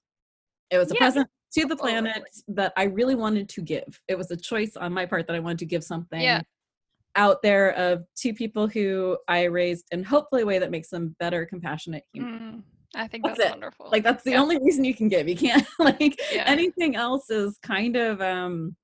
[0.71, 0.99] It was a yeah.
[0.99, 3.99] present to the planet that I really wanted to give.
[4.07, 6.41] It was a choice on my part that I wanted to give something yeah
[7.15, 11.15] out there of two people who I raised in hopefully a way that makes them
[11.19, 12.41] better, compassionate humans.
[12.41, 12.63] Mm,
[12.95, 13.89] I think that's, that's wonderful.
[13.91, 14.41] Like that's the yeah.
[14.41, 15.27] only reason you can give.
[15.27, 16.43] You can't like yeah.
[16.45, 18.75] anything else is kind of um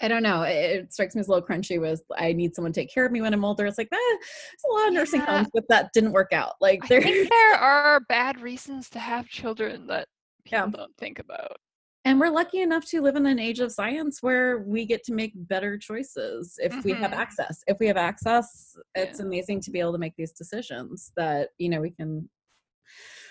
[0.00, 0.42] I don't know.
[0.42, 3.12] It, strikes me as a little crunchy Was I need someone to take care of
[3.12, 3.66] me when I'm older.
[3.66, 5.38] It's like, eh, there's a lot of nursing yeah.
[5.38, 6.54] homes, but that didn't work out.
[6.60, 10.08] Like there, there are bad reasons to have children that
[10.44, 10.76] people yeah.
[10.76, 11.56] don't think about
[12.04, 15.12] and we're lucky enough to live in an age of science where we get to
[15.12, 16.80] make better choices if mm-hmm.
[16.84, 17.20] we have mm-hmm.
[17.20, 19.26] access if we have access it's yeah.
[19.26, 22.28] amazing to be able to make these decisions that you know we can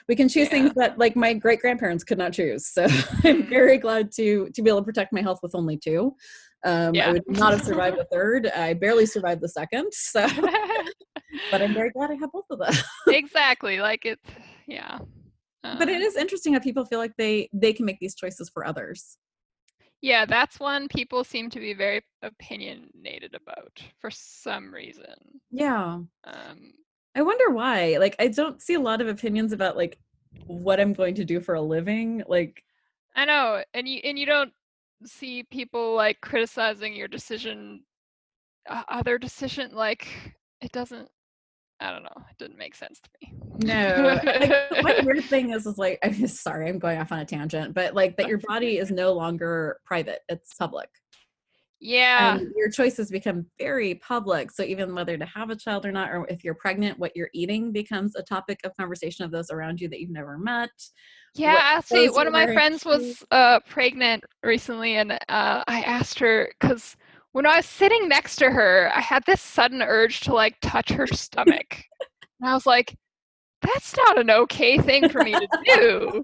[0.08, 0.52] we can choose yeah.
[0.52, 3.50] things that like my great grandparents could not choose so i'm mm-hmm.
[3.50, 6.16] very glad to to be able to protect my health with only two
[6.64, 7.10] um, yeah.
[7.10, 10.28] i would not have survived the third i barely survived the second so
[11.52, 12.74] but i'm very glad i have both of them
[13.08, 14.30] exactly like it's
[14.68, 15.00] yeah
[15.64, 18.66] but it um interesting how people feel like they they can make these choices for
[18.66, 19.18] others.
[20.02, 25.16] Yeah that's one people seem to be very opinionated about for some reason.
[25.52, 26.00] Yeah.
[26.24, 26.74] Um
[27.16, 30.00] i wonder why like i don't see a lot of opinions about like
[30.46, 32.64] what i'm going to do for a living like
[33.16, 34.54] i know and you and you don't
[35.06, 37.84] see people like criticizing your decision
[38.70, 40.08] uh, other decision like
[40.62, 41.10] it doesn't
[41.82, 42.10] I don't know.
[42.30, 43.34] It didn't make sense to me.
[43.64, 44.20] No.
[44.24, 47.74] like, one weird thing is, is like, I'm sorry, I'm going off on a tangent,
[47.74, 50.90] but like that your body is no longer private; it's public.
[51.84, 52.36] Yeah.
[52.36, 54.52] And your choices become very public.
[54.52, 57.32] So even whether to have a child or not, or if you're pregnant, what you're
[57.34, 60.70] eating becomes a topic of conversation of those around you that you've never met.
[61.34, 66.52] Yeah, actually, one of my friends was uh, pregnant recently, and uh, I asked her
[66.60, 66.96] because
[67.34, 70.90] when I was sitting next to her, I had this sudden urge to like touch
[70.90, 71.84] her stomach.
[72.40, 72.96] and I was like,
[73.62, 76.24] that's not an okay thing for me to do.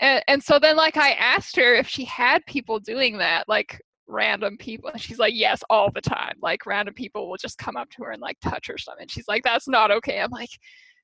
[0.00, 3.80] and, and so then like I asked her if she had people doing that, like
[4.06, 4.90] random people.
[4.90, 6.34] And she's like, yes, all the time.
[6.42, 9.02] Like random people will just come up to her and like touch her stomach.
[9.02, 10.20] And she's like, that's not okay.
[10.20, 10.50] I'm like,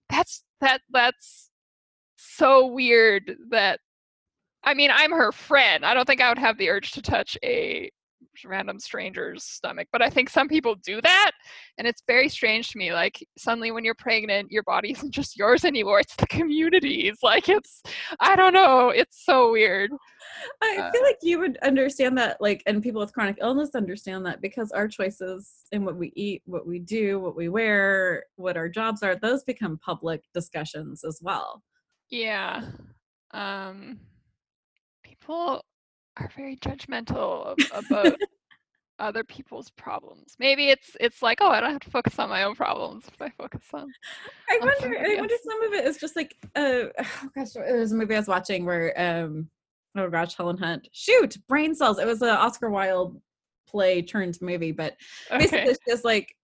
[0.09, 1.51] that's that that's
[2.17, 3.81] so weird that
[4.65, 5.87] I mean, I'm her friend.
[5.87, 7.91] I don't think I would have the urge to touch a
[8.45, 9.89] random stranger's stomach.
[9.93, 11.33] But I think some people do that,
[11.79, 12.93] and it's very strange to me.
[12.93, 17.19] Like suddenly, when you're pregnant, your body isn't just yours anymore; it's the community's.
[17.23, 17.83] Like it's,
[18.21, 19.91] I don't know, it's so weird.
[20.63, 24.27] I uh, feel like you would understand that, like, and people with chronic illness understand
[24.27, 28.57] that because our choices in what we eat, what we do, what we wear, what
[28.57, 31.63] our jobs are, those become public discussions as well.
[32.11, 32.63] Yeah.
[33.33, 34.01] Um,
[35.05, 35.63] people
[36.21, 38.17] are very judgmental about
[38.99, 40.35] other people's problems.
[40.39, 43.21] Maybe it's it's like, oh, I don't have to focus on my own problems if
[43.21, 43.91] I focus on.
[44.49, 44.99] I wonder.
[44.99, 48.15] I wonder some of it is just like, uh, oh gosh, there was a movie
[48.15, 49.49] I was watching where um,
[49.97, 50.89] Oh gosh, Helen Hunt.
[50.93, 51.99] Shoot, brain cells.
[51.99, 53.21] It was an Oscar Wilde
[53.67, 54.97] play turned movie, but
[55.31, 55.71] basically Okay.
[55.71, 56.35] it's just like,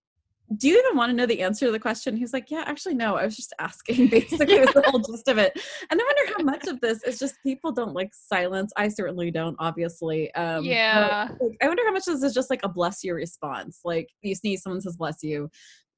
[0.57, 2.17] do you even want to know the answer to the question?
[2.17, 3.17] He's like, yeah, actually, no.
[3.17, 4.07] I was just asking.
[4.11, 5.53] Basically, was the whole gist of it.
[5.91, 8.73] And I wonder how much of this is just people don't like silence.
[8.77, 10.33] I certainly don't, obviously.
[10.35, 11.29] Um, but, Yeah.
[11.41, 13.81] like, I wonder how much of this is just like a bless you response.
[13.85, 15.51] Like you sneeze, someone says bless you.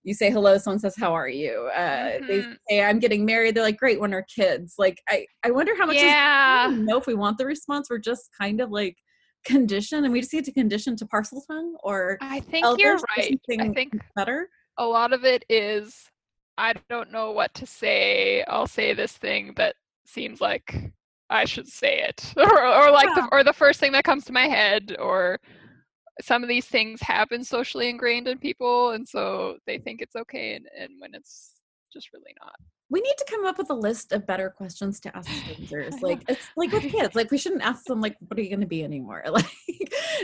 [0.05, 1.69] You say hello, someone says how are you.
[1.77, 2.57] Uh, They Mhm.
[2.71, 3.55] say I'm getting married.
[3.55, 4.01] They're like, great.
[4.01, 4.77] When are kids?
[4.79, 5.97] Like I, I wonder how much.
[5.97, 6.69] is- Yeah.
[6.69, 7.89] don't know if we want the response.
[7.91, 8.97] We're just kind of like
[9.45, 13.41] conditioned, and we just need to condition to Parseltongue or I think you're right.
[13.59, 14.49] I think better.
[14.77, 16.11] a lot of it is
[16.57, 18.43] I don't know what to say.
[18.45, 19.77] I'll say this thing that
[20.07, 20.93] seems like
[21.31, 23.27] I should say it, or or like Yeah.
[23.27, 25.39] the or the first thing that comes to my head, or
[26.21, 30.17] some of these things have been socially ingrained in people, and so they think it's
[30.17, 31.53] okay, and, and when it's
[31.93, 32.55] just really not.
[32.91, 36.01] We need to come up with a list of better questions to ask strangers.
[36.01, 37.15] Like it's like with kids.
[37.15, 39.45] Like we shouldn't ask them like, "What are you going to be anymore?" Like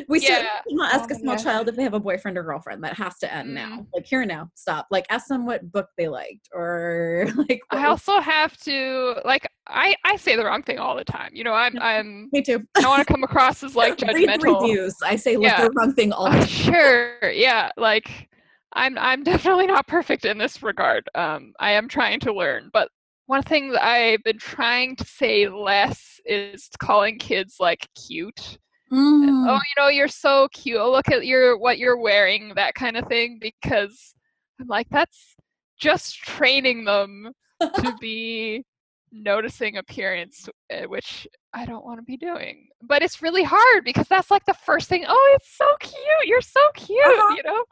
[0.09, 0.39] we Yeah.
[0.39, 0.47] should
[0.77, 1.43] not ask a Oh, small yeah.
[1.43, 2.83] child if they have a boyfriend or girlfriend.
[2.85, 3.79] That has to end now.
[3.81, 3.87] Mm.
[3.95, 4.87] Like here and now, stop.
[4.91, 7.61] Like ask them what book they liked or like.
[7.71, 11.31] I also have to like I I say the wrong thing all the time.
[11.35, 12.67] You know, I'm I'm Me too.
[12.77, 14.63] I don't want to come across as like Read judgmental.
[14.63, 14.95] reviews.
[15.05, 15.65] I say look Yeah.
[15.65, 16.47] the wrong thing all the Uh, time.
[16.49, 18.29] sure yeah like
[18.75, 22.89] i'm i'm definitely not perfect in this regard um i am trying to learn but
[23.27, 28.59] one thing that i've been trying to say less is calling kids like cute
[28.93, 29.49] Mm.
[29.49, 32.97] oh you know you're so cute oh, look at your what you're wearing that kind
[32.99, 34.15] of thing because
[34.61, 35.35] i'm like that's
[35.79, 38.63] just training them to be
[39.11, 44.07] noticing appearance uh, which i don't want to be doing but it's really hard because
[44.07, 45.97] that's like the first thing oh it's so cute
[46.27, 47.35] you're so cute Uh-huh.
[47.37, 47.65] you know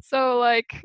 [0.00, 0.82] so like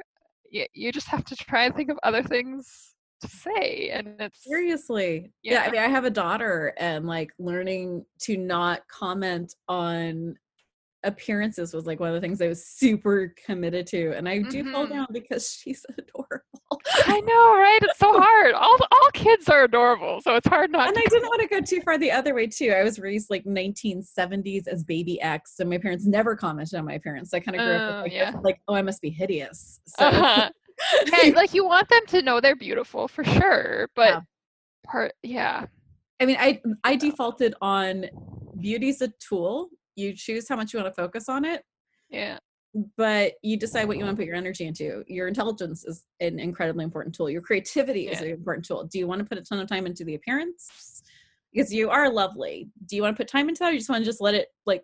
[0.53, 4.43] y- you just have to try and think of other things to say and it's
[4.43, 5.31] Seriously.
[5.43, 5.63] Yeah.
[5.67, 10.35] I mean, I have a daughter and like learning to not comment on
[11.03, 14.13] appearances was like one of the things I was super committed to.
[14.17, 14.89] And I do fall Mhm.
[14.89, 16.48] down because she's adorable.
[17.05, 20.87] I know right it's so hard all all kids are adorable so it's hard not
[20.87, 22.71] and I didn't want to go too far the other way too.
[22.71, 26.93] I was raised like 1970s as baby X, so my parents never commented on my
[26.93, 27.31] appearance.
[27.31, 28.33] So I kind of grew up Oh, with like, yeah.
[28.43, 29.79] like, oh, I must be hideous.
[29.87, 30.49] So uh-huh.
[31.23, 34.19] yeah, like you want them to know they're beautiful for sure but Yeah.
[34.85, 35.65] part yeah
[36.21, 38.05] I mean, I I defaulted on
[38.59, 39.69] beauty's a tool.
[39.95, 41.63] You choose how much you want to focus on it,
[42.09, 42.37] yeah
[42.97, 45.03] but you decide what you want to put your energy into.
[45.07, 47.29] Your intelligence is an incredibly important tool.
[47.29, 48.83] Your creativity is an important tool.
[48.85, 51.03] Do you want to put a ton of time into the appearance?
[51.53, 52.69] Because you are lovely.
[52.85, 54.35] Do you want to put time into that, or you just want to just let
[54.35, 54.83] it like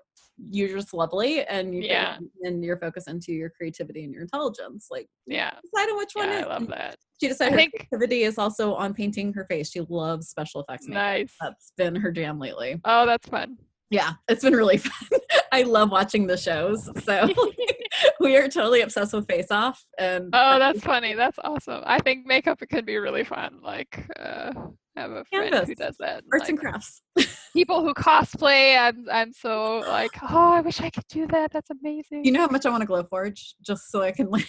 [0.50, 2.18] you're just lovely and you Yeah.
[2.42, 4.88] and your focus into your creativity and your intelligence?
[4.90, 6.48] Like yeah decide on which one yeah i is.
[6.48, 9.70] love that She decided I her think- creativity is also on painting her face.
[9.72, 10.88] She loves special effects.
[10.88, 11.02] makeup.
[11.04, 12.82] nice That's been her jam lately.
[12.84, 13.58] oh that's fun
[13.92, 15.20] Yeah, it's been really fun.
[15.54, 16.90] I love watching the shows.
[17.06, 17.30] So
[18.20, 19.84] we are totally obsessed with Face Off.
[19.98, 21.14] And Oh, that's funny.
[21.14, 21.82] That's awesome.
[21.86, 23.60] I think makeup can be really fun.
[23.62, 24.52] Like, uh,
[24.98, 26.24] I have a friend who does that.
[26.32, 27.02] arts and crafts.
[27.54, 28.78] people who cosplay.
[28.78, 31.52] I'm, I'm so like, oh, I wish I could do that.
[31.52, 32.24] That's amazing.
[32.24, 34.48] You know how much I want to Glowforge just so I can like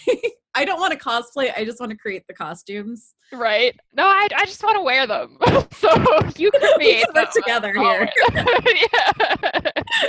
[0.55, 3.13] I don't want to cosplay, I just want to create the costumes.
[3.31, 3.75] right?
[3.93, 5.37] No, I, I just want to wear them.
[5.71, 5.89] so
[6.35, 7.27] you create them.
[7.31, 8.09] together here.
[8.33, 9.11] yeah.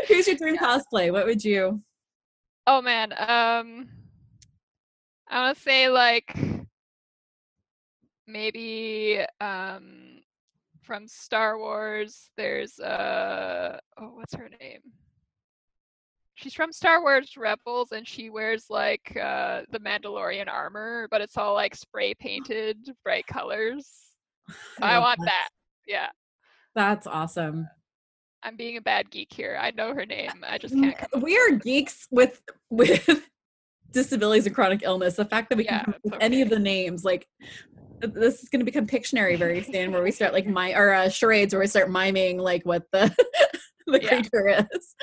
[0.08, 1.12] Who's your dream cosplay?
[1.12, 1.82] What would you
[2.70, 3.14] Oh man.
[3.14, 3.88] Um,
[5.26, 6.36] I want to say like
[8.26, 10.20] maybe um
[10.82, 12.28] from Star Wars.
[12.36, 14.80] There's uh oh, what's her name?
[16.34, 21.38] She's from Star Wars Rebels, and she wears like uh the Mandalorian armor, but it's
[21.38, 23.88] all like spray painted, bright colors.
[24.82, 25.48] I, love want that.
[25.86, 26.10] Yeah,
[26.74, 27.66] That's awesome.
[28.42, 29.58] I'm being a bad geek here.
[29.60, 30.44] I know her name.
[30.46, 30.96] I just can't.
[31.20, 33.08] We are geeks with with
[33.92, 35.16] disabilities and chronic illness.
[35.16, 37.26] The fact that we Yeah, can come up it's with any of the names, like
[38.00, 41.08] this is going to become Pictionary very soon, where we start like my or uh,
[41.08, 43.12] charades, where we start miming like what the
[43.86, 44.08] the Yeah.
[44.08, 44.94] creature is.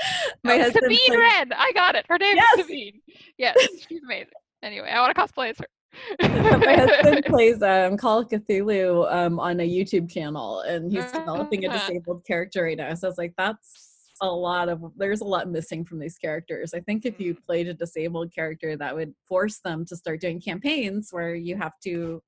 [0.44, 1.54] My Oh, husband Sabine plays- Wren.
[1.54, 2.06] I got it.
[2.08, 2.60] Her name Yes!
[2.60, 3.02] is Sabine.
[3.38, 3.56] Yes,
[3.90, 4.32] she's amazing.
[4.64, 5.66] Anyway, I want to cosplay as her.
[6.22, 11.66] my husband plays um, Call of Cthulhu um, on a YouTube channel, and he's developing
[11.66, 12.94] a disabled character right now.
[12.94, 13.92] So I was like, that's
[14.22, 16.74] a lot of there's a lot missing from these characters.
[16.74, 17.46] I think if you Mm.
[17.46, 21.74] played a disabled character, that would force them to start doing campaigns where you have
[21.84, 22.22] to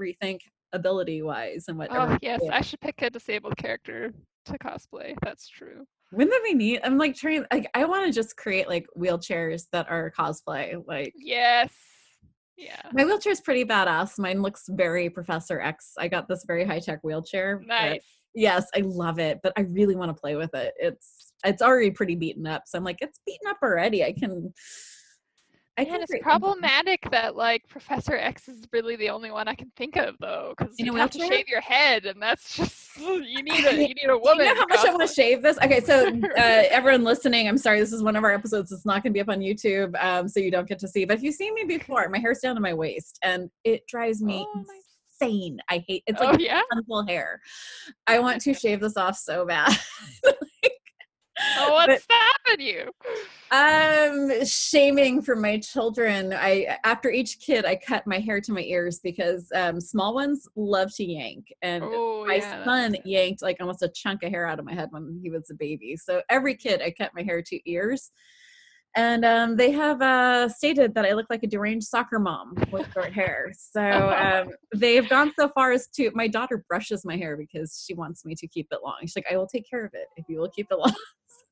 [0.00, 0.38] rethink
[0.72, 1.88] ability wise and what.
[1.92, 2.40] oh yes.
[2.50, 4.12] I should pick a disabled character
[4.46, 5.14] to cosplay.
[5.22, 5.84] That's true.
[6.12, 6.80] Wouldn't that be neat?
[6.82, 7.44] I'm like trying.
[7.52, 10.82] Like, I want to just create like wheelchairs that are cosplay.
[10.86, 11.72] Like Yes.
[12.62, 12.80] Yeah.
[12.92, 14.18] my wheelchair is pretty badass.
[14.18, 15.94] Mine looks very Professor X.
[15.98, 17.62] I got this very high tech wheelchair.
[17.66, 18.00] Nice.
[18.34, 20.72] Yes, I love it, but I really want to play with it.
[20.78, 24.04] It's it's already pretty beaten up, so I'm like, it's beaten up already.
[24.04, 24.52] I can.
[25.78, 26.02] I can.
[26.02, 30.16] It's problematic that like Professor X is really the only one I can think of
[30.20, 33.64] though, because you, know, you have to shave your head, and that's just you need
[33.64, 34.46] a you need a woman.
[34.46, 35.56] you know how much I want to shave this?
[35.58, 38.70] Okay, so uh, everyone listening, I'm sorry, this is one of our episodes.
[38.70, 41.06] It's not going to be up on YouTube, um, so you don't get to see.
[41.06, 44.22] But if you've seen me before, my hair's down to my waist, and it drives
[44.22, 44.46] me.
[44.54, 44.64] Oh,
[45.22, 45.58] insane.
[45.70, 46.62] I hate it's like oh, yeah?
[47.08, 47.40] hair.
[48.06, 49.72] I want to shave this off so bad.
[51.68, 52.90] what's but, happened you?
[53.50, 56.32] Um, shaming for my children.
[56.32, 60.48] I after each kid, I cut my hair to my ears because um, small ones
[60.56, 64.46] love to yank, and oh, my yeah, son yanked like almost a chunk of hair
[64.46, 65.96] out of my head when he was a baby.
[65.96, 68.10] So every kid, I cut my hair to ears
[68.94, 72.92] and um, they have uh, stated that I look like a deranged soccer mom with
[72.92, 73.50] short hair.
[73.56, 77.94] So um, they've gone so far as to my daughter brushes my hair because she
[77.94, 78.96] wants me to keep it long.
[79.00, 80.94] She's like, "I will take care of it if you will keep it long."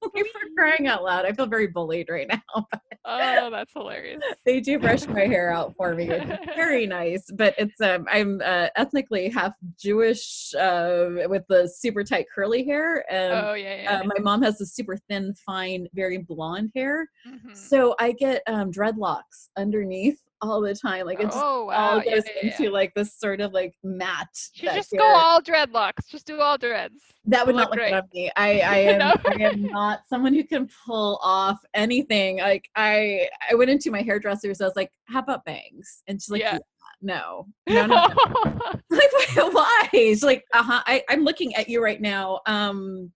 [0.13, 2.67] for crying out loud, I feel very bullied right now.
[3.05, 4.23] oh, that's hilarious.
[4.47, 6.09] They do brush my hair out for me.
[6.09, 12.03] It's very nice, but it's um, I'm uh, ethnically half Jewish uh, with the super
[12.03, 13.05] tight curly hair.
[13.11, 14.01] And, oh yeah, yeah.
[14.01, 17.53] Uh, my mom has the super thin, fine, very blonde hair, mm-hmm.
[17.55, 21.07] so I get um, dreadlocks underneath all the time.
[21.07, 21.91] Like it just oh, wow.
[21.91, 22.71] all goes yeah, yeah, into yeah.
[22.71, 24.29] like this sort of like mat.
[24.55, 26.09] You just go all dreadlocks.
[26.09, 27.03] Just do all dreads.
[27.27, 27.91] That would not look great.
[27.91, 28.31] good on me.
[28.37, 29.15] I, I am no.
[29.27, 32.39] I am not someone who can pull off anything.
[32.39, 36.21] Like I I went into my hairdresser, so I was like, "How about bangs?" And
[36.21, 36.59] she's like, yeah.
[37.03, 38.07] No, no, no.
[38.07, 38.55] no.
[38.91, 39.89] like why?
[39.91, 40.83] She's like, uh huh.
[40.87, 42.41] I, I'm looking at you right now.
[42.45, 43.11] Um,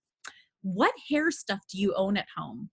[0.62, 2.70] what hair stuff do you own at home?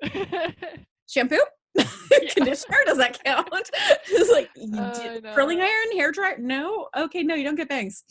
[1.10, 1.42] Shampoo?
[2.36, 2.78] conditioner?
[2.86, 3.50] Does that count?
[4.08, 6.38] It's like uh, curling iron hair dryer?
[6.38, 6.88] No?
[6.96, 8.04] Okay no you don't get bangs.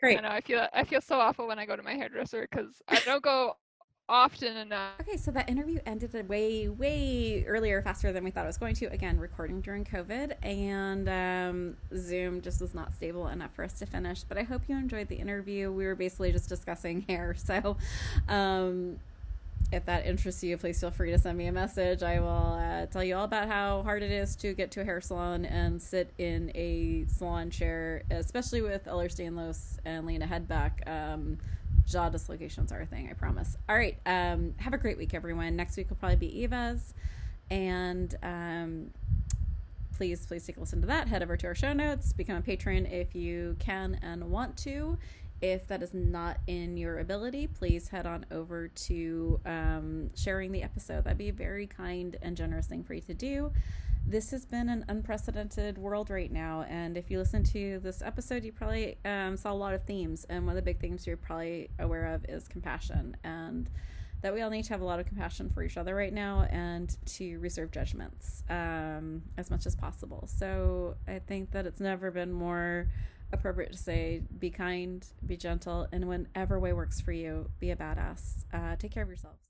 [0.00, 0.18] Great.
[0.18, 2.82] i know i feel i feel so awful when i go to my hairdresser because
[2.88, 3.54] i don't go
[4.08, 5.00] often enough.
[5.00, 8.74] Okay so that interview ended way way earlier faster than we thought it was going
[8.76, 13.78] to again recording during covid and um, zoom just was not stable enough for us
[13.80, 15.72] to finish but i hope you enjoyed the interview.
[15.72, 17.76] We were basically just discussing hair so
[18.28, 19.00] um,
[19.72, 22.02] if that interests you, please feel free to send me a message.
[22.02, 24.84] I will uh, tell you all about how hard it is to get to a
[24.84, 30.88] hair salon and sit in a salon chair, especially with Ehlers-Danlos and Lena Hedbeck.
[30.88, 31.38] Um,
[31.86, 33.56] jaw dislocations are a thing, I promise.
[33.68, 33.98] All right.
[34.06, 35.56] Um, have a great week, everyone.
[35.56, 36.94] Next week will probably be Eva's.
[37.50, 38.90] And um,
[39.96, 41.08] please, please take a listen to that.
[41.08, 44.98] Head over to our show notes, become a patron if you can and want to.
[45.40, 50.62] If that is not in your ability, please head on over to um, sharing the
[50.62, 51.04] episode.
[51.04, 53.52] That'd be a very kind and generous thing for you to do.
[54.06, 56.64] This has been an unprecedented world right now.
[56.68, 60.24] And if you listen to this episode, you probably um, saw a lot of themes.
[60.28, 63.16] And one of the big themes you're probably aware of is compassion.
[63.24, 63.68] And
[64.22, 66.42] that we all need to have a lot of compassion for each other right now
[66.50, 70.26] and to reserve judgments um, as much as possible.
[70.26, 72.88] So I think that it's never been more
[73.32, 77.76] appropriate to say be kind, be gentle, and whenever way works for you, be a
[77.76, 78.44] badass.
[78.52, 79.45] Uh, take care of yourselves.